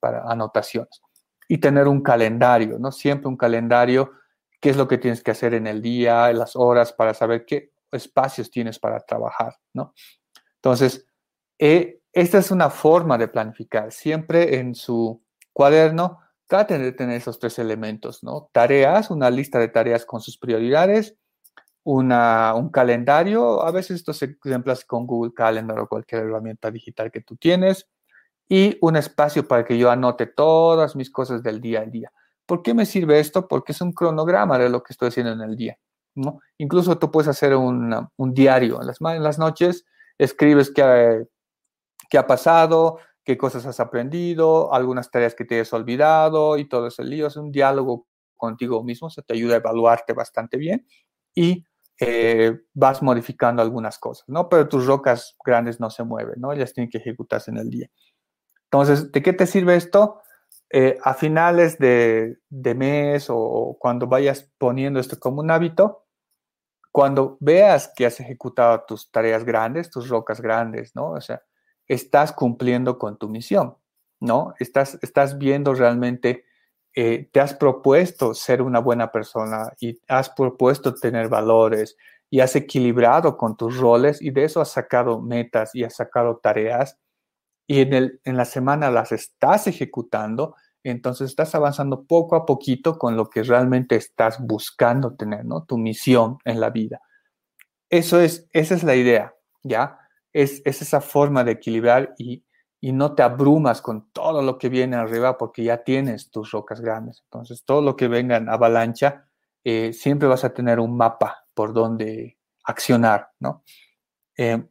para 0.00 0.24
anotaciones. 0.24 1.00
Y 1.48 1.58
tener 1.58 1.88
un 1.88 2.02
calendario, 2.02 2.78
¿no? 2.78 2.92
Siempre 2.92 3.28
un 3.28 3.36
calendario, 3.36 4.12
qué 4.60 4.70
es 4.70 4.76
lo 4.76 4.88
que 4.88 4.98
tienes 4.98 5.22
que 5.22 5.30
hacer 5.30 5.54
en 5.54 5.66
el 5.66 5.82
día, 5.82 6.30
en 6.30 6.38
las 6.38 6.56
horas, 6.56 6.92
para 6.92 7.14
saber 7.14 7.44
qué 7.44 7.72
espacios 7.92 8.50
tienes 8.50 8.78
para 8.78 9.00
trabajar, 9.00 9.56
¿no? 9.72 9.94
Entonces, 10.56 11.06
eh, 11.58 12.00
esta 12.12 12.38
es 12.38 12.50
una 12.50 12.70
forma 12.70 13.18
de 13.18 13.28
planificar. 13.28 13.92
Siempre 13.92 14.58
en 14.58 14.74
su 14.74 15.22
cuaderno 15.52 16.20
traten 16.46 16.82
de 16.82 16.92
tener 16.92 17.16
esos 17.16 17.38
tres 17.38 17.58
elementos, 17.58 18.22
¿no? 18.22 18.50
Tareas, 18.52 19.10
una 19.10 19.30
lista 19.30 19.58
de 19.58 19.68
tareas 19.68 20.04
con 20.04 20.20
sus 20.20 20.38
prioridades, 20.38 21.16
una, 21.82 22.54
un 22.54 22.70
calendario, 22.70 23.62
a 23.62 23.70
veces 23.70 23.96
esto 23.96 24.12
se 24.12 24.38
con 24.86 25.06
Google 25.06 25.34
Calendar 25.34 25.78
o 25.78 25.88
cualquier 25.88 26.22
herramienta 26.22 26.70
digital 26.70 27.10
que 27.10 27.20
tú 27.20 27.36
tienes, 27.36 27.88
y 28.48 28.78
un 28.80 28.96
espacio 28.96 29.46
para 29.46 29.64
que 29.64 29.78
yo 29.78 29.90
anote 29.90 30.26
todas 30.26 30.96
mis 30.96 31.10
cosas 31.10 31.42
del 31.42 31.60
día 31.60 31.80
a 31.80 31.86
día. 31.86 32.12
¿Por 32.46 32.62
qué 32.62 32.74
me 32.74 32.86
sirve 32.86 33.20
esto? 33.20 33.48
Porque 33.48 33.72
es 33.72 33.80
un 33.80 33.92
cronograma 33.92 34.58
de 34.58 34.68
lo 34.68 34.82
que 34.82 34.92
estoy 34.92 35.08
haciendo 35.08 35.32
en 35.32 35.40
el 35.40 35.56
día. 35.56 35.78
¿no? 36.14 36.40
Incluso 36.58 36.98
tú 36.98 37.10
puedes 37.10 37.28
hacer 37.28 37.56
un, 37.56 37.94
un 38.16 38.34
diario. 38.34 38.80
En 38.80 38.86
las, 38.86 38.98
en 39.00 39.22
las, 39.22 39.38
noches 39.38 39.84
escribes 40.18 40.70
qué, 40.70 41.26
qué 42.10 42.18
ha 42.18 42.26
pasado, 42.26 42.98
qué 43.24 43.38
cosas 43.38 43.66
has 43.66 43.80
aprendido, 43.80 44.72
algunas 44.74 45.10
tareas 45.10 45.34
que 45.34 45.44
te 45.44 45.60
has 45.60 45.72
olvidado 45.72 46.58
y 46.58 46.68
todo 46.68 46.88
ese 46.88 47.04
lío. 47.04 47.26
Es 47.26 47.36
un 47.36 47.50
diálogo 47.50 48.06
contigo 48.36 48.84
mismo, 48.84 49.10
se 49.10 49.22
te 49.22 49.34
ayuda 49.34 49.54
a 49.54 49.58
evaluarte 49.58 50.12
bastante 50.12 50.58
bien 50.58 50.86
y 51.34 51.64
eh, 52.00 52.58
vas 52.74 53.02
modificando 53.02 53.62
algunas 53.62 53.98
cosas, 53.98 54.28
¿no? 54.28 54.48
Pero 54.48 54.68
tus 54.68 54.86
rocas 54.86 55.36
grandes 55.44 55.80
no 55.80 55.90
se 55.90 56.02
mueven, 56.04 56.40
¿no? 56.40 56.52
Ellas 56.52 56.72
tienen 56.72 56.90
que 56.90 56.98
ejecutarse 56.98 57.50
en 57.50 57.58
el 57.58 57.70
día. 57.70 57.88
Entonces, 58.74 59.12
¿de 59.12 59.22
qué 59.22 59.32
te 59.32 59.46
sirve 59.46 59.76
esto? 59.76 60.20
Eh, 60.68 60.98
a 61.04 61.14
finales 61.14 61.78
de, 61.78 62.38
mes 62.50 63.26
o 63.28 63.76
cuando 63.78 64.08
vayas 64.08 64.50
poniendo 64.58 64.98
esto 64.98 65.16
como 65.20 65.42
un 65.42 65.52
hábito, 65.52 66.06
cuando 66.90 67.36
veas 67.38 67.92
que 67.94 68.04
has 68.04 68.18
ejecutado 68.18 68.82
tus 68.84 69.12
tareas 69.12 69.44
grandes, 69.44 69.90
tus 69.90 70.08
rocas 70.08 70.40
grandes, 70.40 70.90
¿no? 70.96 71.12
O 71.12 71.20
sea, 71.20 71.44
estás 71.86 72.32
cumpliendo 72.32 72.98
con 72.98 73.16
tu 73.16 73.28
misión, 73.28 73.76
¿no? 74.18 74.54
Estás, 74.58 74.98
estás 75.02 75.38
viendo 75.38 75.72
realmente 75.74 76.44
eh, 76.96 77.30
te 77.32 77.38
has 77.38 77.54
propuesto 77.54 78.34
ser 78.34 78.60
una 78.60 78.80
buena 78.80 79.12
persona 79.12 79.72
y 79.78 80.00
has 80.08 80.30
propuesto 80.30 80.96
tener 80.96 81.28
valores 81.28 81.96
y 82.28 82.40
has 82.40 82.56
equilibrado 82.56 83.36
con 83.36 83.56
tus 83.56 83.78
roles 83.78 84.20
y 84.20 84.32
de 84.32 84.42
eso 84.46 84.60
has 84.60 84.72
sacado 84.72 85.20
metas 85.20 85.76
y 85.76 85.84
has 85.84 85.94
sacado 85.94 86.40
tareas 86.42 86.98
y 87.66 87.80
en, 87.80 87.92
el, 87.94 88.20
en 88.24 88.36
la 88.36 88.44
semana 88.44 88.90
las 88.90 89.12
estás 89.12 89.66
ejecutando, 89.66 90.56
entonces 90.82 91.30
estás 91.30 91.54
avanzando 91.54 92.04
poco 92.04 92.36
a 92.36 92.44
poquito 92.44 92.98
con 92.98 93.16
lo 93.16 93.30
que 93.30 93.42
realmente 93.42 93.96
estás 93.96 94.38
buscando 94.40 95.14
tener, 95.14 95.44
¿no? 95.44 95.64
Tu 95.64 95.78
misión 95.78 96.38
en 96.44 96.60
la 96.60 96.70
vida. 96.70 97.00
Eso 97.88 98.20
es, 98.20 98.48
esa 98.52 98.74
es 98.74 98.84
la 98.84 98.94
idea, 98.94 99.34
¿ya? 99.62 99.98
Es, 100.32 100.60
es 100.64 100.82
esa 100.82 101.00
forma 101.00 101.44
de 101.44 101.52
equilibrar 101.52 102.14
y, 102.18 102.44
y 102.80 102.92
no 102.92 103.14
te 103.14 103.22
abrumas 103.22 103.80
con 103.80 104.10
todo 104.10 104.42
lo 104.42 104.58
que 104.58 104.68
viene 104.68 104.96
arriba 104.96 105.38
porque 105.38 105.64
ya 105.64 105.84
tienes 105.84 106.30
tus 106.30 106.50
rocas 106.50 106.82
grandes. 106.82 107.22
Entonces, 107.24 107.64
todo 107.64 107.80
lo 107.80 107.96
que 107.96 108.08
venga 108.08 108.36
en 108.36 108.50
avalancha, 108.50 109.26
eh, 109.64 109.94
siempre 109.94 110.28
vas 110.28 110.44
a 110.44 110.52
tener 110.52 110.80
un 110.80 110.94
mapa 110.94 111.46
por 111.54 111.72
donde 111.72 112.36
accionar, 112.64 113.30
¿no? 113.40 113.62
Eh, 114.36 114.62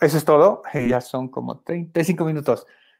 eso 0.00 0.16
es 0.18 0.24
todo. 0.24 0.62
ya 0.88 1.00
son 1.00 1.28
como 1.28 1.58
35 1.58 2.24
minutos. 2.24 2.66